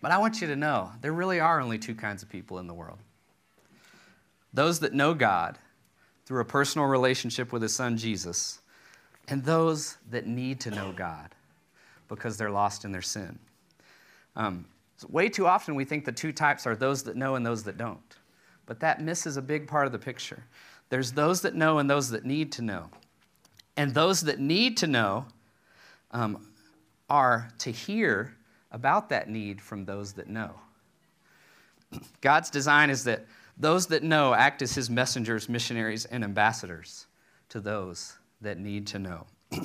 But 0.02 0.10
I 0.10 0.18
want 0.18 0.40
you 0.40 0.48
to 0.48 0.56
know 0.56 0.90
there 1.00 1.12
really 1.12 1.38
are 1.38 1.60
only 1.60 1.78
two 1.78 1.94
kinds 1.94 2.24
of 2.24 2.28
people 2.28 2.58
in 2.58 2.66
the 2.66 2.74
world 2.74 2.98
those 4.52 4.80
that 4.80 4.94
know 4.94 5.12
God 5.12 5.58
through 6.24 6.40
a 6.40 6.44
personal 6.44 6.86
relationship 6.86 7.52
with 7.52 7.60
His 7.60 7.74
Son 7.74 7.96
Jesus, 7.98 8.60
and 9.28 9.44
those 9.44 9.98
that 10.10 10.26
need 10.26 10.60
to 10.60 10.70
know 10.70 10.92
God 10.92 11.34
because 12.08 12.36
they're 12.38 12.50
lost 12.50 12.84
in 12.84 12.90
their 12.90 13.02
sin. 13.02 13.38
Um, 14.34 14.64
so 14.96 15.08
way 15.10 15.28
too 15.28 15.46
often 15.46 15.74
we 15.74 15.84
think 15.84 16.06
the 16.06 16.12
two 16.12 16.32
types 16.32 16.66
are 16.66 16.74
those 16.74 17.02
that 17.02 17.16
know 17.16 17.34
and 17.34 17.44
those 17.44 17.64
that 17.64 17.76
don't. 17.76 18.16
But 18.64 18.80
that 18.80 19.02
misses 19.02 19.36
a 19.36 19.42
big 19.42 19.68
part 19.68 19.86
of 19.86 19.92
the 19.92 19.98
picture. 19.98 20.44
There's 20.88 21.12
those 21.12 21.42
that 21.42 21.54
know 21.54 21.78
and 21.78 21.90
those 21.90 22.10
that 22.10 22.24
need 22.24 22.50
to 22.52 22.62
know. 22.62 22.88
And 23.76 23.92
those 23.92 24.22
that 24.22 24.40
need 24.40 24.78
to 24.78 24.86
know 24.86 25.26
um, 26.12 26.46
are 27.08 27.48
to 27.58 27.70
hear 27.70 28.36
about 28.72 29.08
that 29.08 29.28
need 29.28 29.60
from 29.60 29.84
those 29.84 30.12
that 30.14 30.28
know. 30.28 30.54
God's 32.20 32.50
design 32.50 32.90
is 32.90 33.04
that 33.04 33.26
those 33.56 33.86
that 33.86 34.02
know 34.02 34.34
act 34.34 34.60
as 34.62 34.74
his 34.74 34.90
messengers, 34.90 35.48
missionaries, 35.48 36.04
and 36.04 36.24
ambassadors 36.24 37.06
to 37.48 37.60
those 37.60 38.16
that 38.40 38.58
need 38.58 38.86
to 38.88 38.98
know. 38.98 39.26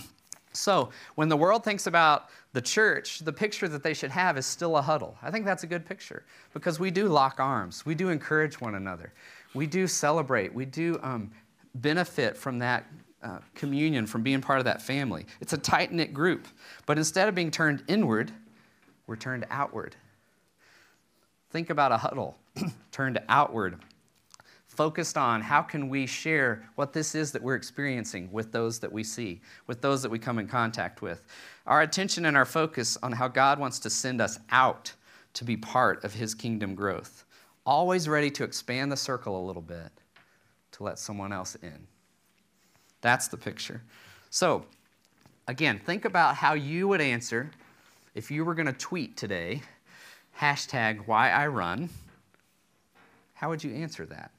So, 0.53 0.89
when 1.15 1.29
the 1.29 1.37
world 1.37 1.63
thinks 1.63 1.87
about 1.87 2.29
the 2.51 2.61
church, 2.61 3.19
the 3.19 3.31
picture 3.31 3.69
that 3.69 3.83
they 3.83 3.93
should 3.93 4.11
have 4.11 4.37
is 4.37 4.45
still 4.45 4.75
a 4.75 4.81
huddle. 4.81 5.17
I 5.21 5.31
think 5.31 5.45
that's 5.45 5.63
a 5.63 5.67
good 5.67 5.85
picture 5.85 6.25
because 6.53 6.77
we 6.77 6.91
do 6.91 7.07
lock 7.07 7.39
arms, 7.39 7.85
we 7.85 7.95
do 7.95 8.09
encourage 8.09 8.59
one 8.59 8.75
another, 8.75 9.13
we 9.53 9.65
do 9.65 9.87
celebrate, 9.87 10.53
we 10.53 10.65
do 10.65 10.99
um, 11.03 11.31
benefit 11.75 12.35
from 12.35 12.59
that 12.59 12.85
uh, 13.23 13.39
communion, 13.55 14.05
from 14.05 14.23
being 14.23 14.41
part 14.41 14.59
of 14.59 14.65
that 14.65 14.81
family. 14.81 15.25
It's 15.39 15.53
a 15.53 15.57
tight 15.57 15.91
knit 15.91 16.13
group. 16.13 16.47
But 16.85 16.97
instead 16.97 17.27
of 17.27 17.35
being 17.35 17.51
turned 17.51 17.83
inward, 17.87 18.31
we're 19.07 19.15
turned 19.15 19.45
outward. 19.49 19.95
Think 21.51 21.69
about 21.69 21.91
a 21.91 21.97
huddle 21.97 22.37
turned 22.91 23.19
outward 23.29 23.79
focused 24.71 25.17
on 25.17 25.41
how 25.41 25.61
can 25.61 25.89
we 25.89 26.05
share 26.05 26.63
what 26.75 26.93
this 26.93 27.13
is 27.13 27.33
that 27.33 27.43
we're 27.43 27.55
experiencing 27.55 28.31
with 28.31 28.53
those 28.53 28.79
that 28.79 28.91
we 28.91 29.03
see, 29.03 29.41
with 29.67 29.81
those 29.81 30.01
that 30.01 30.09
we 30.09 30.17
come 30.17 30.39
in 30.39 30.47
contact 30.47 31.01
with. 31.01 31.25
Our 31.67 31.81
attention 31.81 32.25
and 32.25 32.37
our 32.37 32.45
focus 32.45 32.97
on 33.03 33.11
how 33.11 33.27
God 33.27 33.59
wants 33.59 33.79
to 33.79 33.89
send 33.89 34.21
us 34.21 34.39
out 34.49 34.93
to 35.33 35.43
be 35.43 35.57
part 35.57 36.03
of 36.05 36.13
his 36.13 36.33
kingdom 36.33 36.73
growth. 36.73 37.25
Always 37.65 38.07
ready 38.07 38.31
to 38.31 38.45
expand 38.45 38.91
the 38.91 38.97
circle 38.97 39.43
a 39.43 39.45
little 39.45 39.61
bit 39.61 39.91
to 40.71 40.83
let 40.83 40.97
someone 40.97 41.33
else 41.33 41.55
in. 41.55 41.85
That's 43.01 43.27
the 43.27 43.37
picture. 43.37 43.81
So, 44.29 44.65
again, 45.47 45.79
think 45.79 46.05
about 46.05 46.35
how 46.35 46.53
you 46.53 46.87
would 46.87 47.01
answer 47.01 47.51
if 48.13 48.29
you 48.29 48.45
were 48.45 48.55
going 48.55 48.67
to 48.67 48.73
tweet 48.73 49.15
today, 49.15 49.61
hashtag 50.39 51.07
why 51.07 51.29
I 51.31 51.47
run. 51.47 51.89
How 53.33 53.49
would 53.49 53.63
you 53.63 53.73
answer 53.73 54.05
that? 54.07 54.31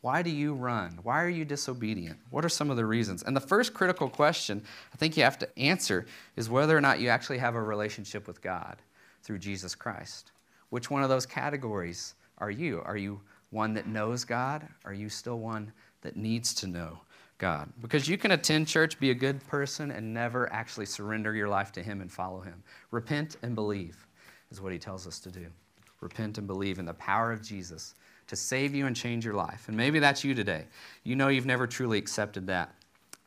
Why 0.00 0.22
do 0.22 0.30
you 0.30 0.54
run? 0.54 0.98
Why 1.02 1.22
are 1.22 1.28
you 1.28 1.44
disobedient? 1.44 2.18
What 2.30 2.44
are 2.44 2.48
some 2.48 2.70
of 2.70 2.76
the 2.76 2.86
reasons? 2.86 3.22
And 3.22 3.36
the 3.36 3.40
first 3.40 3.74
critical 3.74 4.08
question 4.08 4.62
I 4.94 4.96
think 4.96 5.16
you 5.16 5.24
have 5.24 5.38
to 5.40 5.58
answer 5.58 6.06
is 6.36 6.48
whether 6.48 6.76
or 6.76 6.80
not 6.80 7.00
you 7.00 7.08
actually 7.08 7.38
have 7.38 7.54
a 7.54 7.62
relationship 7.62 8.26
with 8.26 8.40
God 8.40 8.76
through 9.22 9.38
Jesus 9.38 9.74
Christ. 9.74 10.30
Which 10.70 10.90
one 10.90 11.02
of 11.02 11.10
those 11.10 11.26
categories 11.26 12.14
are 12.38 12.50
you? 12.50 12.80
Are 12.86 12.96
you 12.96 13.20
one 13.50 13.74
that 13.74 13.88
knows 13.88 14.24
God? 14.24 14.66
Are 14.86 14.94
you 14.94 15.10
still 15.10 15.38
one 15.38 15.72
that 16.00 16.16
needs 16.16 16.54
to 16.54 16.66
know 16.66 17.00
God? 17.40 17.72
Because 17.80 18.06
you 18.06 18.18
can 18.18 18.30
attend 18.30 18.68
church, 18.68 19.00
be 19.00 19.10
a 19.10 19.14
good 19.14 19.44
person, 19.48 19.90
and 19.90 20.14
never 20.14 20.52
actually 20.52 20.86
surrender 20.86 21.34
your 21.34 21.48
life 21.48 21.72
to 21.72 21.82
Him 21.82 22.02
and 22.02 22.12
follow 22.12 22.40
Him. 22.40 22.62
Repent 22.90 23.38
and 23.42 23.54
believe 23.54 24.06
is 24.52 24.60
what 24.60 24.72
He 24.72 24.78
tells 24.78 25.06
us 25.06 25.18
to 25.20 25.30
do. 25.30 25.46
Repent 26.00 26.38
and 26.38 26.46
believe 26.46 26.78
in 26.78 26.84
the 26.84 26.94
power 26.94 27.32
of 27.32 27.42
Jesus 27.42 27.94
to 28.28 28.36
save 28.36 28.74
you 28.74 28.86
and 28.86 28.94
change 28.94 29.24
your 29.24 29.34
life. 29.34 29.66
And 29.68 29.76
maybe 29.76 29.98
that's 29.98 30.22
you 30.22 30.34
today. 30.34 30.66
You 31.02 31.16
know 31.16 31.28
you've 31.28 31.46
never 31.46 31.66
truly 31.66 31.98
accepted 31.98 32.46
that. 32.46 32.74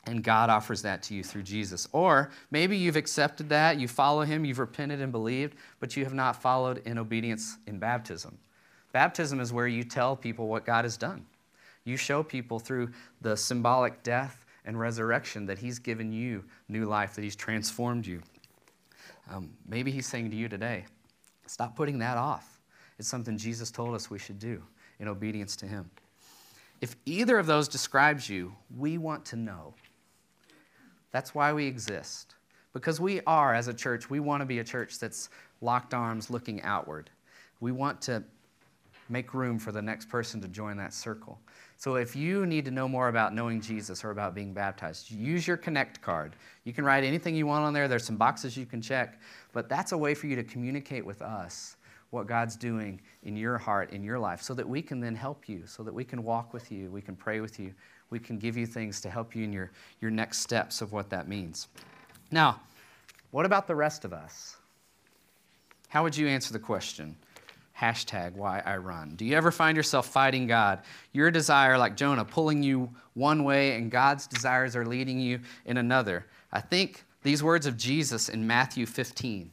And 0.05 0.23
God 0.23 0.49
offers 0.49 0.83
that 0.83 1.01
to 1.03 1.15
you 1.15 1.23
through 1.23 1.43
Jesus. 1.43 1.87
Or 1.91 2.29
maybe 2.51 2.77
you've 2.77 2.95
accepted 2.95 3.49
that, 3.49 3.79
you 3.79 3.87
follow 3.87 4.21
Him, 4.21 4.45
you've 4.45 4.59
repented 4.59 5.01
and 5.01 5.11
believed, 5.11 5.55
but 5.79 5.97
you 5.97 6.03
have 6.03 6.13
not 6.13 6.41
followed 6.41 6.83
in 6.85 6.99
obedience 6.99 7.57
in 7.65 7.79
baptism. 7.79 8.37
Baptism 8.91 9.39
is 9.39 9.51
where 9.51 9.67
you 9.67 9.83
tell 9.83 10.15
people 10.15 10.47
what 10.47 10.65
God 10.65 10.85
has 10.85 10.97
done. 10.97 11.25
You 11.85 11.97
show 11.97 12.23
people 12.23 12.59
through 12.59 12.91
the 13.21 13.35
symbolic 13.35 14.03
death 14.03 14.45
and 14.65 14.79
resurrection 14.79 15.45
that 15.47 15.59
He's 15.59 15.79
given 15.79 16.11
you 16.11 16.43
new 16.69 16.85
life, 16.85 17.15
that 17.15 17.23
He's 17.23 17.35
transformed 17.35 18.05
you. 18.05 18.21
Um, 19.29 19.51
maybe 19.67 19.91
He's 19.91 20.07
saying 20.07 20.31
to 20.31 20.37
you 20.37 20.47
today, 20.47 20.85
stop 21.47 21.75
putting 21.75 21.99
that 21.99 22.17
off. 22.17 22.61
It's 22.99 23.07
something 23.07 23.37
Jesus 23.37 23.71
told 23.71 23.95
us 23.95 24.09
we 24.09 24.19
should 24.19 24.39
do 24.39 24.63
in 24.99 25.07
obedience 25.07 25.55
to 25.57 25.65
Him. 25.65 25.89
If 26.81 26.95
either 27.05 27.37
of 27.37 27.45
those 27.45 27.67
describes 27.67 28.29
you, 28.29 28.53
we 28.77 28.97
want 28.97 29.25
to 29.25 29.35
know. 29.35 29.73
That's 31.11 31.35
why 31.35 31.53
we 31.53 31.65
exist. 31.65 32.35
Because 32.73 32.99
we 32.99 33.21
are, 33.27 33.53
as 33.53 33.67
a 33.67 33.73
church, 33.73 34.09
we 34.09 34.19
want 34.19 34.41
to 34.41 34.45
be 34.45 34.59
a 34.59 34.63
church 34.63 34.99
that's 34.99 35.29
locked 35.61 35.93
arms 35.93 36.29
looking 36.29 36.61
outward. 36.63 37.09
We 37.59 37.71
want 37.71 38.01
to 38.03 38.23
make 39.09 39.33
room 39.33 39.59
for 39.59 39.71
the 39.71 39.81
next 39.81 40.09
person 40.09 40.41
to 40.41 40.47
join 40.47 40.75
that 40.77 40.93
circle. 40.93 41.39
So 41.83 41.95
if 41.95 42.15
you 42.15 42.45
need 42.45 42.63
to 42.63 42.71
know 42.71 42.87
more 42.87 43.09
about 43.09 43.35
knowing 43.35 43.59
Jesus 43.59 44.05
or 44.05 44.11
about 44.11 44.33
being 44.33 44.53
baptized, 44.53 45.11
use 45.11 45.45
your 45.45 45.57
Connect 45.57 45.99
card. 45.99 46.37
You 46.63 46.71
can 46.71 46.85
write 46.85 47.03
anything 47.03 47.35
you 47.35 47.45
want 47.45 47.65
on 47.65 47.73
there. 47.73 47.89
There's 47.89 48.05
some 48.05 48.15
boxes 48.15 48.55
you 48.55 48.65
can 48.65 48.81
check, 48.81 49.19
but 49.51 49.67
that's 49.67 49.91
a 49.91 49.97
way 49.97 50.15
for 50.15 50.27
you 50.27 50.37
to 50.37 50.45
communicate 50.45 51.05
with 51.05 51.21
us 51.21 51.75
what 52.11 52.25
God's 52.25 52.55
doing 52.55 53.01
in 53.23 53.35
your 53.35 53.57
heart, 53.57 53.91
in 53.91 54.01
your 54.01 54.17
life, 54.17 54.41
so 54.41 54.53
that 54.53 54.65
we 54.65 54.81
can 54.81 55.01
then 55.01 55.13
help 55.13 55.49
you, 55.49 55.63
so 55.67 55.83
that 55.83 55.93
we 55.93 56.05
can 56.05 56.23
walk 56.23 56.53
with 56.53 56.71
you, 56.71 56.89
we 56.89 57.01
can 57.01 57.17
pray 57.17 57.41
with 57.41 57.59
you, 57.59 57.73
we 58.11 58.17
can 58.17 58.37
give 58.37 58.55
you 58.55 58.65
things 58.65 59.01
to 59.01 59.09
help 59.09 59.35
you 59.35 59.43
in 59.43 59.51
your, 59.51 59.69
your 59.99 60.09
next 60.09 60.39
steps 60.39 60.81
of 60.81 60.93
what 60.93 61.09
that 61.09 61.27
means. 61.27 61.67
Now, 62.31 62.61
what 63.31 63.45
about 63.45 63.67
the 63.67 63.75
rest 63.75 64.05
of 64.05 64.13
us? 64.13 64.55
How 65.89 66.01
would 66.03 66.15
you 66.15 66.29
answer 66.29 66.53
the 66.53 66.59
question? 66.59 67.17
Hashtag 67.79 68.33
why 68.33 68.61
I 68.65 68.77
run. 68.77 69.15
Do 69.15 69.25
you 69.25 69.35
ever 69.35 69.51
find 69.51 69.75
yourself 69.75 70.07
fighting 70.07 70.47
God? 70.47 70.81
Your 71.11 71.31
desire, 71.31 71.77
like 71.77 71.97
Jonah, 71.97 72.25
pulling 72.25 72.63
you 72.63 72.91
one 73.13 73.43
way, 73.43 73.75
and 73.75 73.89
God's 73.89 74.27
desires 74.27 74.75
are 74.75 74.85
leading 74.85 75.19
you 75.19 75.39
in 75.65 75.77
another. 75.77 76.25
I 76.51 76.61
think 76.61 77.03
these 77.23 77.41
words 77.41 77.65
of 77.65 77.77
Jesus 77.77 78.29
in 78.29 78.45
Matthew 78.45 78.85
15 78.85 79.51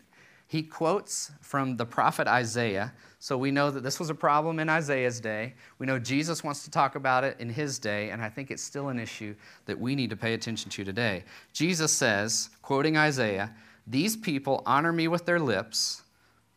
he 0.50 0.64
quotes 0.64 1.30
from 1.40 1.76
the 1.76 1.86
prophet 1.86 2.26
Isaiah. 2.26 2.92
So 3.20 3.38
we 3.38 3.52
know 3.52 3.70
that 3.70 3.84
this 3.84 4.00
was 4.00 4.10
a 4.10 4.16
problem 4.16 4.58
in 4.58 4.68
Isaiah's 4.68 5.20
day. 5.20 5.54
We 5.78 5.86
know 5.86 5.96
Jesus 5.96 6.42
wants 6.42 6.64
to 6.64 6.72
talk 6.72 6.96
about 6.96 7.22
it 7.22 7.36
in 7.38 7.48
his 7.48 7.78
day, 7.78 8.10
and 8.10 8.20
I 8.20 8.28
think 8.30 8.50
it's 8.50 8.62
still 8.62 8.88
an 8.88 8.98
issue 8.98 9.36
that 9.66 9.78
we 9.78 9.94
need 9.94 10.10
to 10.10 10.16
pay 10.16 10.34
attention 10.34 10.68
to 10.72 10.82
today. 10.82 11.22
Jesus 11.52 11.92
says, 11.92 12.50
quoting 12.62 12.96
Isaiah, 12.96 13.54
These 13.86 14.16
people 14.16 14.64
honor 14.66 14.92
me 14.92 15.06
with 15.06 15.24
their 15.24 15.38
lips, 15.38 16.02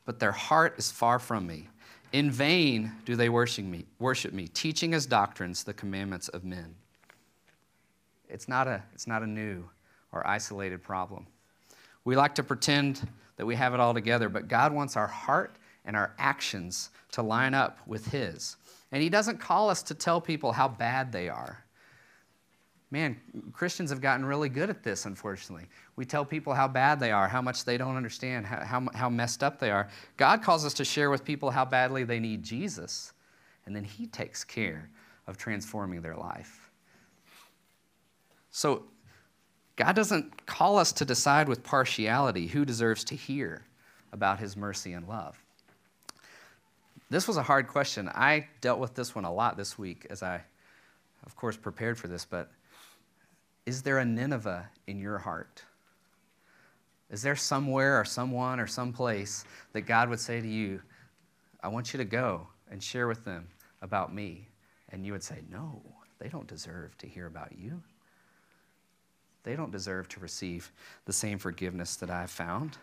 but 0.06 0.20
their 0.20 0.32
heart 0.32 0.76
is 0.78 0.92
far 0.92 1.20
from 1.20 1.48
me. 1.48 1.70
In 2.12 2.30
vain 2.30 2.92
do 3.06 3.16
they 3.16 3.30
worship 3.30 3.66
me, 3.66 3.86
worship 4.00 4.34
me, 4.34 4.48
teaching 4.48 4.94
as 4.94 5.06
doctrines 5.06 5.64
the 5.64 5.74
commandments 5.74 6.28
of 6.30 6.44
men. 6.44 6.76
It's 8.30 8.48
not 8.48 8.68
a, 8.68 8.84
it's 8.94 9.08
not 9.08 9.24
a 9.24 9.28
new 9.28 9.68
or 10.12 10.26
isolated 10.28 10.84
problem. 10.84 11.26
We 12.06 12.16
like 12.16 12.36
to 12.36 12.44
pretend 12.44 13.08
that 13.38 13.46
we 13.46 13.56
have 13.56 13.74
it 13.74 13.80
all 13.80 13.94
together, 13.94 14.30
but 14.30 14.48
God 14.48 14.74
wants 14.74 14.96
our 14.96 15.08
heart 15.08 15.56
and 15.86 15.96
our 15.96 16.14
actions 16.20 16.90
to 17.14 17.22
line 17.22 17.54
up 17.54 17.80
with 17.88 18.08
His. 18.08 18.58
And 18.92 19.02
He 19.02 19.10
doesn't 19.10 19.40
call 19.40 19.70
us 19.70 19.82
to 19.84 19.96
tell 19.96 20.22
people 20.22 20.52
how 20.52 20.68
bad 20.68 21.12
they 21.12 21.30
are. 21.30 21.63
Man, 22.94 23.20
Christians 23.54 23.90
have 23.90 24.02
gotten 24.02 24.24
really 24.24 24.50
good 24.50 24.70
at 24.70 24.84
this, 24.84 25.08
unfortunately. 25.08 25.66
We 25.96 26.06
tell 26.06 26.24
people 26.24 26.54
how 26.54 26.68
bad 26.68 27.00
they 27.00 27.10
are, 27.10 27.28
how 27.28 27.42
much 27.42 27.66
they 27.66 27.76
don't 27.76 27.98
understand, 27.98 28.46
how, 28.46 28.64
how, 28.64 28.88
how 28.94 29.10
messed 29.10 29.42
up 29.42 29.58
they 29.58 29.72
are. 29.72 29.90
God 30.16 30.44
calls 30.44 30.64
us 30.64 30.76
to 30.76 30.86
share 30.86 31.10
with 31.10 31.26
people 31.26 31.50
how 31.50 31.66
badly 31.66 32.04
they 32.04 32.20
need 32.20 32.44
Jesus, 32.44 33.14
and 33.66 33.76
then 33.76 33.84
He 33.84 34.06
takes 34.06 34.44
care 34.44 34.92
of 35.26 35.38
transforming 35.38 36.04
their 36.04 36.16
life. 36.16 36.70
So 38.52 38.84
God 39.76 39.96
doesn't 39.96 40.46
call 40.46 40.78
us 40.78 40.92
to 40.92 41.04
decide 41.04 41.48
with 41.48 41.64
partiality 41.64 42.46
who 42.46 42.64
deserves 42.64 43.04
to 43.06 43.16
hear 43.16 43.66
about 44.12 44.38
his 44.38 44.56
mercy 44.56 44.94
and 44.94 45.08
love. 45.08 45.44
This 47.10 47.28
was 47.28 47.38
a 47.38 47.44
hard 47.44 47.68
question. 47.68 48.08
I 48.10 48.50
dealt 48.62 48.78
with 48.78 48.94
this 48.94 49.16
one 49.16 49.26
a 49.26 49.34
lot 49.34 49.58
this 49.58 49.80
week 49.80 50.06
as 50.12 50.22
I, 50.22 50.44
of 51.26 51.36
course, 51.36 51.58
prepared 51.58 51.98
for 51.98 52.08
this, 52.08 52.24
but 52.24 52.52
is 53.66 53.82
there 53.82 54.00
a 54.00 54.06
Nineveh 54.06 54.70
in 54.88 55.00
your 55.00 55.18
heart? 55.18 55.64
Is 57.10 57.22
there 57.22 57.36
somewhere 57.36 58.00
or 58.00 58.06
someone 58.06 58.60
or 58.60 58.68
some 58.68 58.92
place 58.92 59.46
that 59.74 59.82
God 59.82 60.10
would 60.10 60.20
say 60.20 60.42
to 60.42 60.48
you, 60.48 60.82
I 61.62 61.68
want 61.68 61.94
you 61.94 61.98
to 62.00 62.06
go 62.06 62.48
and 62.72 62.82
share 62.82 63.08
with 63.08 63.24
them 63.24 63.48
about 63.82 64.14
me? 64.14 64.48
And 64.90 65.06
you 65.06 65.12
would 65.12 65.24
say, 65.24 65.40
No, 65.50 65.82
they 66.20 66.28
don't 66.28 66.48
deserve 66.48 66.98
to 66.98 67.08
hear 67.08 67.28
about 67.28 67.58
you. 67.58 67.82
They 69.44 69.56
don't 69.56 69.72
deserve 69.72 70.08
to 70.10 70.20
receive 70.20 70.72
the 71.06 71.14
same 71.14 71.38
forgiveness 71.38 71.96
that 71.98 72.10
I've 72.10 72.32
found. 72.32 72.78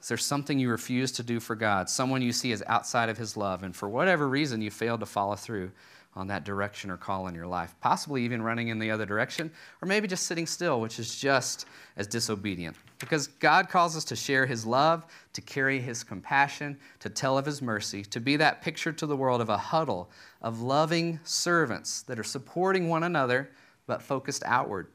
Is 0.00 0.08
there 0.08 0.16
something 0.16 0.58
you 0.58 0.68
refuse 0.68 1.12
to 1.12 1.22
do 1.22 1.38
for 1.38 1.54
God, 1.54 1.88
someone 1.88 2.22
you 2.22 2.32
see 2.32 2.50
as 2.50 2.62
outside 2.66 3.08
of 3.08 3.18
His 3.18 3.36
love, 3.36 3.62
and 3.62 3.76
for 3.76 3.88
whatever 3.88 4.28
reason 4.28 4.60
you 4.60 4.70
failed 4.70 5.00
to 5.00 5.06
follow 5.06 5.36
through 5.36 5.70
on 6.14 6.26
that 6.26 6.44
direction 6.44 6.90
or 6.90 6.96
call 6.96 7.26
in 7.28 7.34
your 7.34 7.46
life? 7.46 7.74
Possibly 7.80 8.22
even 8.24 8.42
running 8.42 8.68
in 8.68 8.78
the 8.78 8.90
other 8.90 9.06
direction, 9.06 9.50
or 9.80 9.88
maybe 9.88 10.06
just 10.06 10.26
sitting 10.26 10.46
still, 10.46 10.80
which 10.80 10.98
is 10.98 11.18
just 11.18 11.66
as 11.96 12.06
disobedient. 12.06 12.76
Because 12.98 13.26
God 13.26 13.68
calls 13.68 13.96
us 13.96 14.04
to 14.04 14.16
share 14.16 14.46
His 14.46 14.66
love, 14.66 15.06
to 15.32 15.40
carry 15.40 15.80
His 15.80 16.04
compassion, 16.04 16.78
to 17.00 17.08
tell 17.08 17.38
of 17.38 17.46
His 17.46 17.62
mercy, 17.62 18.02
to 18.04 18.20
be 18.20 18.36
that 18.36 18.62
picture 18.62 18.92
to 18.92 19.06
the 19.06 19.16
world 19.16 19.40
of 19.40 19.48
a 19.48 19.56
huddle 19.56 20.10
of 20.40 20.60
loving 20.60 21.18
servants 21.24 22.02
that 22.02 22.18
are 22.18 22.24
supporting 22.24 22.88
one 22.88 23.02
another 23.02 23.50
but 23.86 24.02
focused 24.02 24.42
outward. 24.46 24.88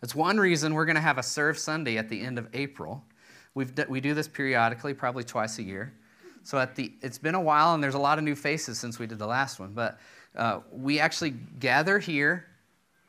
That's 0.00 0.14
one 0.14 0.38
reason 0.38 0.74
we're 0.74 0.84
going 0.84 0.96
to 0.96 1.00
have 1.00 1.18
a 1.18 1.22
Serve 1.22 1.58
Sunday 1.58 1.96
at 1.96 2.08
the 2.08 2.20
end 2.20 2.38
of 2.38 2.48
April. 2.54 3.04
We've 3.54 3.72
we 3.88 4.00
do 4.00 4.14
this 4.14 4.28
periodically, 4.28 4.94
probably 4.94 5.24
twice 5.24 5.58
a 5.58 5.62
year. 5.62 5.92
So 6.48 6.56
at 6.56 6.74
the, 6.76 6.90
it's 7.02 7.18
been 7.18 7.34
a 7.34 7.40
while, 7.42 7.74
and 7.74 7.84
there's 7.84 7.92
a 7.92 7.98
lot 7.98 8.16
of 8.16 8.24
new 8.24 8.34
faces 8.34 8.78
since 8.78 8.98
we 8.98 9.06
did 9.06 9.18
the 9.18 9.26
last 9.26 9.60
one. 9.60 9.74
But 9.74 9.98
uh, 10.34 10.60
we 10.72 10.98
actually 10.98 11.34
gather 11.60 11.98
here 11.98 12.46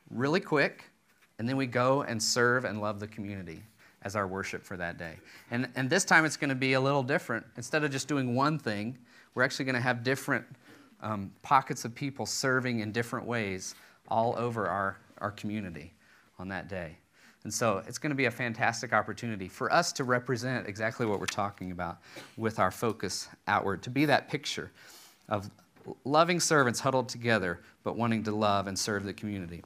really 0.09 0.41
quick, 0.41 0.83
And 1.39 1.47
then 1.47 1.55
we 1.55 1.65
go 1.65 2.01
and 2.01 2.21
serve 2.21 2.65
and 2.65 2.81
love 2.81 2.99
the 2.99 3.07
community 3.07 3.63
as 4.03 4.15
our 4.15 4.27
worship 4.27 4.63
for 4.63 4.75
that 4.77 4.97
day. 4.97 5.15
And, 5.51 5.69
and 5.75 5.89
this 5.89 6.03
time 6.03 6.25
it's 6.25 6.37
going 6.37 6.49
to 6.49 6.55
be 6.55 6.73
a 6.73 6.81
little 6.81 7.01
different. 7.01 7.45
Instead 7.55 7.83
of 7.85 7.91
just 7.91 8.09
doing 8.09 8.35
one 8.35 8.59
thing, 8.59 8.97
we're 9.33 9.43
actually 9.43 9.65
going 9.65 9.75
to 9.75 9.81
have 9.81 10.03
different 10.03 10.45
um, 11.01 11.31
pockets 11.41 11.85
of 11.85 11.95
people 11.95 12.25
serving 12.25 12.81
in 12.81 12.91
different 12.91 13.25
ways 13.25 13.73
all 14.09 14.35
over 14.37 14.67
our, 14.67 14.97
our 15.19 15.31
community 15.31 15.93
on 16.37 16.49
that 16.49 16.67
day. 16.67 16.97
And 17.43 17.53
so 17.53 17.81
it's 17.87 17.97
going 17.97 18.09
to 18.09 18.15
be 18.15 18.25
a 18.25 18.31
fantastic 18.31 18.91
opportunity 18.91 19.47
for 19.47 19.71
us 19.71 19.93
to 19.93 20.03
represent 20.03 20.67
exactly 20.67 21.05
what 21.05 21.19
we're 21.19 21.25
talking 21.25 21.71
about 21.71 21.99
with 22.37 22.59
our 22.59 22.71
focus 22.71 23.29
outward, 23.47 23.81
to 23.83 23.89
be 23.89 24.05
that 24.05 24.27
picture 24.27 24.71
of 25.29 25.49
loving 26.03 26.39
servants 26.39 26.81
huddled 26.81 27.07
together, 27.07 27.61
but 27.83 27.95
wanting 27.95 28.23
to 28.23 28.31
love 28.31 28.67
and 28.67 28.77
serve 28.77 29.05
the 29.05 29.13
community. 29.13 29.63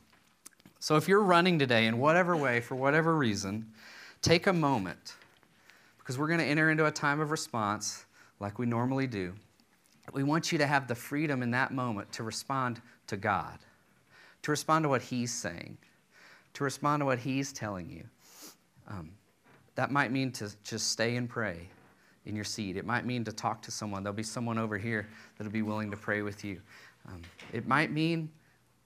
So 0.80 0.98
if 0.98 1.08
you're 1.08 1.24
running 1.24 1.58
today 1.58 1.88
in 1.88 1.98
whatever 1.98 2.38
way, 2.38 2.62
for 2.62 2.76
whatever 2.76 3.16
reason, 3.16 3.66
take 4.22 4.48
a 4.48 4.54
moment 4.54 5.16
because 5.98 6.18
we're 6.18 6.28
going 6.28 6.40
to 6.40 6.46
enter 6.46 6.70
into 6.70 6.86
a 6.86 6.92
time 6.92 7.22
of 7.22 7.32
response 7.32 8.06
like 8.40 8.60
we 8.60 8.66
normally 8.66 9.08
do. 9.08 9.34
We 10.12 10.24
want 10.24 10.52
you 10.52 10.58
to 10.58 10.68
have 10.68 10.88
the 10.88 10.96
freedom 10.96 11.42
in 11.42 11.52
that 11.52 11.72
moment 11.72 12.12
to 12.14 12.24
respond 12.24 12.82
to 13.08 13.16
God, 13.16 13.58
to 14.42 14.52
respond 14.52 14.84
to 14.84 14.90
what 14.90 15.02
He's 15.02 15.34
saying 15.34 15.78
to 16.54 16.64
respond 16.64 17.02
to 17.02 17.06
what 17.06 17.20
He's 17.20 17.52
telling 17.52 17.90
you. 17.90 18.04
Um, 18.88 19.12
that 19.76 19.92
might 19.92 20.12
mean 20.12 20.32
to 20.34 20.52
just 20.64 20.92
stay 20.92 21.16
and 21.16 21.28
pray 21.28 21.68
in 22.26 22.36
your 22.36 22.46
seat. 22.46 22.78
It 22.78 22.86
might 22.86 23.06
mean 23.06 23.24
to 23.26 23.32
talk 23.32 23.62
to 23.64 23.72
someone. 23.72 24.04
There'll 24.04 24.16
be 24.16 24.24
someone 24.24 24.58
over 24.58 24.78
here 24.78 25.08
that'll 25.38 25.52
be 25.52 25.62
willing 25.62 25.92
to 25.92 25.98
pray 25.98 26.22
with 26.22 26.44
you. 26.44 26.62
Um, 27.08 27.22
it 27.52 27.68
might 27.68 27.92
mean 27.92 28.30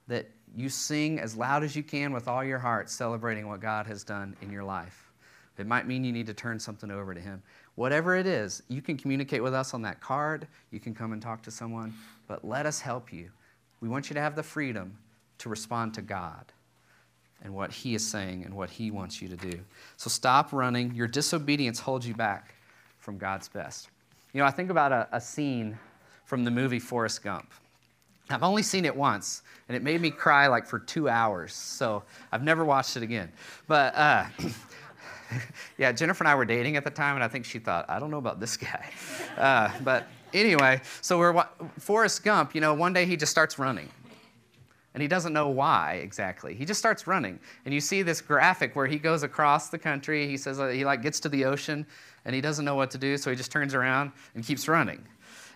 that 0.07 0.29
you 0.55 0.69
sing 0.69 1.19
as 1.19 1.35
loud 1.35 1.63
as 1.63 1.75
you 1.75 1.83
can 1.83 2.13
with 2.13 2.27
all 2.27 2.43
your 2.43 2.57
heart, 2.57 2.89
celebrating 2.89 3.47
what 3.47 3.59
God 3.59 3.85
has 3.85 4.03
done 4.03 4.35
in 4.41 4.51
your 4.51 4.63
life. 4.63 5.11
It 5.57 5.67
might 5.67 5.87
mean 5.87 6.03
you 6.03 6.11
need 6.11 6.27
to 6.27 6.33
turn 6.33 6.59
something 6.59 6.89
over 6.91 7.13
to 7.13 7.19
Him. 7.19 7.41
Whatever 7.75 8.15
it 8.15 8.25
is, 8.25 8.63
you 8.69 8.81
can 8.81 8.95
communicate 8.97 9.43
with 9.43 9.53
us 9.53 9.73
on 9.73 9.81
that 9.83 9.99
card. 10.01 10.47
You 10.71 10.79
can 10.79 10.93
come 10.93 11.13
and 11.13 11.21
talk 11.21 11.41
to 11.43 11.51
someone, 11.51 11.93
but 12.27 12.45
let 12.45 12.65
us 12.65 12.79
help 12.79 13.11
you. 13.11 13.29
We 13.81 13.89
want 13.89 14.09
you 14.09 14.13
to 14.13 14.21
have 14.21 14.35
the 14.35 14.43
freedom 14.43 14.97
to 15.39 15.49
respond 15.49 15.93
to 15.95 16.01
God 16.01 16.45
and 17.43 17.53
what 17.53 17.71
He 17.71 17.95
is 17.95 18.05
saying 18.05 18.43
and 18.43 18.53
what 18.53 18.69
He 18.69 18.91
wants 18.91 19.21
you 19.21 19.27
to 19.29 19.35
do. 19.35 19.59
So 19.97 20.09
stop 20.09 20.53
running. 20.53 20.93
Your 20.93 21.07
disobedience 21.07 21.79
holds 21.79 22.07
you 22.07 22.13
back 22.13 22.55
from 22.99 23.17
God's 23.17 23.47
best. 23.47 23.89
You 24.33 24.41
know, 24.41 24.45
I 24.45 24.51
think 24.51 24.69
about 24.69 24.91
a, 24.91 25.07
a 25.11 25.21
scene 25.21 25.77
from 26.25 26.43
the 26.43 26.51
movie 26.51 26.79
Forrest 26.79 27.23
Gump. 27.23 27.51
I've 28.29 28.43
only 28.43 28.63
seen 28.63 28.83
it 28.83 28.95
once, 28.95 29.41
and 29.69 29.77
it 29.77 29.81
made 29.81 30.01
me 30.01 30.11
cry 30.11 30.47
like 30.47 30.65
for 30.65 30.79
two 30.79 31.07
hours. 31.07 31.53
So 31.53 32.03
I've 32.31 32.43
never 32.43 32.65
watched 32.65 32.97
it 32.97 33.03
again. 33.03 33.31
But 33.67 33.95
uh, 33.95 34.25
yeah, 35.77 35.91
Jennifer 35.93 36.23
and 36.23 36.29
I 36.29 36.35
were 36.35 36.45
dating 36.45 36.75
at 36.75 36.83
the 36.83 36.89
time, 36.89 37.15
and 37.15 37.23
I 37.23 37.27
think 37.27 37.45
she 37.45 37.59
thought, 37.59 37.89
I 37.89 37.99
don't 37.99 38.11
know 38.11 38.17
about 38.17 38.39
this 38.39 38.57
guy. 38.57 38.89
Uh, 39.37 39.71
but 39.83 40.07
anyway, 40.33 40.81
so 41.01 41.19
we're 41.19 41.45
Forrest 41.77 42.23
Gump. 42.23 42.55
You 42.55 42.61
know, 42.61 42.73
one 42.73 42.91
day 42.91 43.05
he 43.05 43.15
just 43.15 43.31
starts 43.31 43.59
running, 43.59 43.87
and 44.97 45.01
he 45.03 45.07
doesn't 45.07 45.31
know 45.31 45.49
why 45.49 45.99
exactly. 46.01 46.55
He 46.55 46.65
just 46.65 46.79
starts 46.79 47.05
running. 47.05 47.39
And 47.65 47.71
you 47.71 47.79
see 47.79 48.01
this 48.01 48.19
graphic 48.19 48.75
where 48.75 48.87
he 48.87 48.97
goes 48.97 49.21
across 49.21 49.69
the 49.69 49.77
country. 49.77 50.27
He 50.27 50.37
says 50.37 50.59
uh, 50.59 50.69
he 50.69 50.85
like 50.85 51.03
gets 51.03 51.19
to 51.19 51.29
the 51.29 51.45
ocean 51.45 51.85
and 52.25 52.33
he 52.33 52.41
doesn't 52.41 52.65
know 52.65 52.73
what 52.73 52.89
to 52.89 52.97
do, 52.97 53.15
so 53.15 53.29
he 53.29 53.35
just 53.35 53.51
turns 53.51 53.75
around 53.75 54.11
and 54.33 54.43
keeps 54.43 54.67
running. 54.67 55.05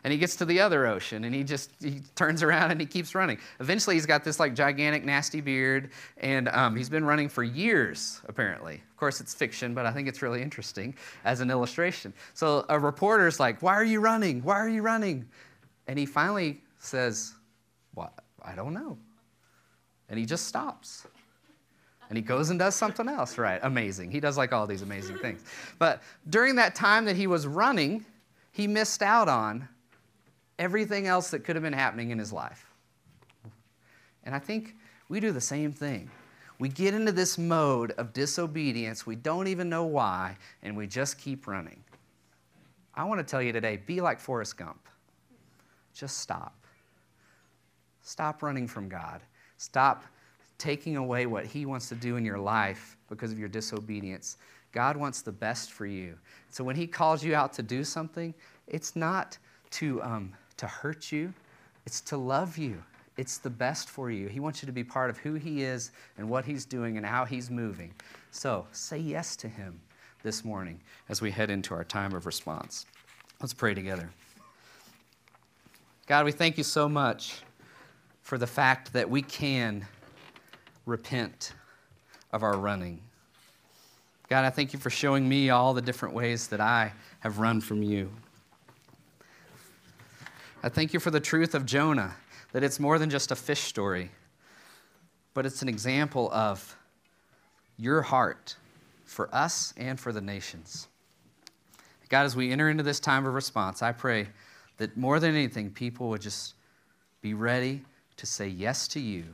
And 0.04 0.14
he 0.14 0.20
gets 0.20 0.36
to 0.36 0.46
the 0.46 0.60
other 0.60 0.86
ocean 0.86 1.24
and 1.24 1.34
he 1.34 1.44
just 1.44 1.72
he 1.82 2.02
turns 2.14 2.44
around 2.48 2.70
and 2.70 2.80
he 2.80 2.86
keeps 2.86 3.16
running. 3.16 3.40
Eventually, 3.60 3.96
he's 3.96 4.06
got 4.06 4.24
this 4.24 4.40
like 4.40 4.54
gigantic, 4.54 5.04
nasty 5.06 5.42
beard, 5.42 5.90
and 6.20 6.48
um, 6.50 6.76
he's 6.76 6.90
been 6.90 7.04
running 7.04 7.28
for 7.28 7.44
years, 7.44 8.22
apparently. 8.28 8.76
Of 8.76 8.96
course, 8.96 9.22
it's 9.22 9.34
fiction, 9.34 9.74
but 9.74 9.88
I 9.88 9.92
think 9.92 10.08
it's 10.08 10.22
really 10.22 10.44
interesting 10.44 10.94
as 11.26 11.42
an 11.42 11.50
illustration. 11.50 12.14
So 12.36 12.64
a 12.70 12.78
reporter's 12.78 13.40
like, 13.40 13.64
Why 13.64 13.74
are 13.74 13.84
you 13.84 14.02
running? 14.02 14.44
Why 14.44 14.60
are 14.60 14.70
you 14.70 14.84
running? 14.84 15.26
And 15.88 15.98
he 15.98 16.06
finally 16.06 16.62
says, 16.78 17.34
What? 17.96 18.14
I 18.44 18.54
don't 18.54 18.76
know 18.76 19.00
and 20.12 20.20
he 20.20 20.26
just 20.26 20.46
stops. 20.46 21.08
And 22.10 22.18
he 22.18 22.22
goes 22.22 22.50
and 22.50 22.60
does 22.60 22.76
something 22.76 23.08
else, 23.08 23.38
right? 23.38 23.62
Amazing. 23.64 24.12
He 24.12 24.20
does 24.20 24.38
like 24.38 24.52
all 24.52 24.68
these 24.68 24.82
amazing 24.82 25.18
things. 25.20 25.46
But 25.80 26.04
during 26.30 26.58
that 26.58 26.76
time 26.76 27.06
that 27.06 27.16
he 27.16 27.26
was 27.26 27.48
running, 27.48 28.06
he 28.52 28.68
missed 28.68 29.02
out 29.02 29.30
on 29.30 29.70
everything 30.60 31.08
else 31.08 31.32
that 31.32 31.46
could 31.46 31.56
have 31.56 31.64
been 31.64 31.72
happening 31.72 32.12
in 32.12 32.20
his 32.20 32.34
life. 32.34 32.66
And 34.26 34.36
I 34.36 34.40
think 34.40 34.76
we 35.08 35.22
do 35.22 35.32
the 35.32 35.40
same 35.40 35.72
thing. 35.72 36.12
We 36.60 36.68
get 36.68 36.94
into 36.94 37.14
this 37.14 37.38
mode 37.38 37.92
of 37.92 38.12
disobedience, 38.12 39.08
we 39.08 39.16
don't 39.16 39.48
even 39.48 39.70
know 39.70 39.86
why, 39.86 40.36
and 40.62 40.76
we 40.76 40.88
just 40.88 41.18
keep 41.18 41.48
running. 41.48 41.82
I 42.94 43.06
want 43.06 43.20
to 43.20 43.24
tell 43.24 43.42
you 43.42 43.54
today 43.54 43.78
be 43.78 44.02
like 44.02 44.20
Forrest 44.20 44.58
Gump. 44.58 44.90
Just 45.94 46.18
stop. 46.18 46.54
Stop 48.02 48.44
running 48.44 48.68
from 48.68 48.90
God 48.90 49.22
Stop 49.62 50.06
taking 50.58 50.98
away 50.98 51.28
what 51.28 51.46
He 51.46 51.68
wants 51.68 51.88
to 51.90 51.96
do 51.96 52.16
in 52.16 52.26
your 52.26 52.40
life 52.40 52.98
because 53.10 53.32
of 53.32 53.38
your 53.38 53.48
disobedience. 53.48 54.38
God 54.72 54.98
wants 54.98 55.22
the 55.22 55.32
best 55.32 55.72
for 55.72 55.86
you. 55.86 56.18
So 56.50 56.64
when 56.64 56.76
He 56.76 56.88
calls 56.88 57.24
you 57.24 57.36
out 57.36 57.54
to 57.54 57.62
do 57.62 57.84
something, 57.84 58.34
it's 58.68 58.96
not 58.96 59.38
to, 59.70 60.02
um, 60.02 60.34
to 60.58 60.66
hurt 60.66 61.12
you, 61.12 61.32
it's 61.86 62.02
to 62.02 62.18
love 62.18 62.58
you. 62.58 62.82
It's 63.18 63.38
the 63.38 63.52
best 63.52 63.88
for 63.88 64.10
you. 64.10 64.30
He 64.30 64.40
wants 64.40 64.64
you 64.64 64.66
to 64.66 64.72
be 64.72 64.84
part 64.84 65.12
of 65.12 65.20
who 65.20 65.36
He 65.36 65.62
is 65.62 65.92
and 66.18 66.28
what 66.28 66.44
He's 66.44 66.66
doing 66.66 66.98
and 66.98 67.06
how 67.06 67.24
He's 67.24 67.52
moving. 67.52 67.94
So 68.32 68.66
say 68.72 68.98
yes 68.98 69.36
to 69.36 69.48
Him 69.48 69.80
this 70.24 70.44
morning 70.44 70.80
as 71.08 71.22
we 71.22 71.30
head 71.30 71.52
into 71.52 71.76
our 71.76 71.84
time 71.84 72.16
of 72.16 72.26
response. 72.26 72.88
Let's 73.40 73.54
pray 73.54 73.76
together. 73.76 74.10
God, 76.08 76.26
we 76.26 76.32
thank 76.32 76.58
you 76.58 76.64
so 76.64 76.90
much 76.90 77.44
for 78.22 78.38
the 78.38 78.48
fact 78.48 78.94
that 78.94 79.10
we 79.10 79.22
can 79.22 79.86
repent 80.86 81.54
of 82.32 82.44
our 82.44 82.58
running. 82.58 83.02
God, 84.30 84.46
I 84.46 84.50
thank 84.50 84.74
you 84.74 84.80
for 84.80 84.90
showing 84.90 85.28
me 85.28 85.50
all 85.50 85.74
the 85.74 85.82
different 85.82 86.16
ways 86.16 86.48
that 86.48 86.62
I 86.62 86.94
have 87.20 87.40
run 87.40 87.60
from 87.60 87.84
you. 87.84 88.12
I 90.64 90.70
thank 90.70 90.94
you 90.94 91.00
for 91.00 91.12
the 91.12 91.20
truth 91.20 91.56
of 91.56 91.66
Jonah, 91.66 92.16
that 92.54 92.64
it's 92.64 92.80
more 92.80 93.00
than 93.00 93.10
just 93.10 93.32
a 93.32 93.36
fish 93.36 93.62
story, 93.62 94.12
but 95.34 95.46
it's 95.46 95.62
an 95.62 95.68
example 95.68 96.32
of 96.32 96.78
your 97.78 98.02
heart 98.04 98.56
for 99.06 99.34
us 99.36 99.74
and 99.76 100.00
for 100.00 100.14
the 100.14 100.22
nations. 100.22 100.88
God, 102.10 102.26
as 102.26 102.36
we 102.36 102.52
enter 102.52 102.70
into 102.70 102.84
this 102.84 103.00
time 103.00 103.26
of 103.26 103.34
response, 103.34 103.82
I 103.82 103.92
pray 103.92 104.28
that 104.78 104.96
more 104.96 105.20
than 105.20 105.34
anything, 105.34 105.72
people 105.72 106.10
would 106.10 106.22
just 106.22 106.54
be 107.22 107.34
ready 107.34 107.82
to 108.22 108.28
say 108.28 108.48
yes 108.48 108.88
to 108.88 109.00
you 109.00 109.26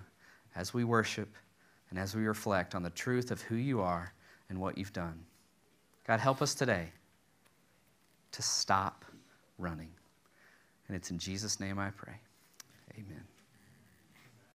as 0.56 0.73
we 0.73 0.86
worship 0.86 1.28
and 1.89 2.00
as 2.00 2.15
we 2.15 2.26
reflect 2.26 2.73
on 2.73 2.84
the 2.84 2.89
truth 2.89 3.32
of 3.32 3.41
who 3.41 3.56
you 3.56 3.82
are 3.82 4.13
and 4.47 4.58
what 4.58 4.78
you've 4.78 4.93
done. 4.93 5.19
God, 6.08 6.21
help 6.21 6.41
us 6.41 6.56
today 6.56 6.88
to 8.32 8.41
stop 8.41 9.04
running. 9.58 9.89
And 10.88 10.95
it's 10.95 11.12
in 11.12 11.19
Jesus' 11.19 11.60
name 11.60 11.78
I 11.78 11.89
pray. 11.89 12.13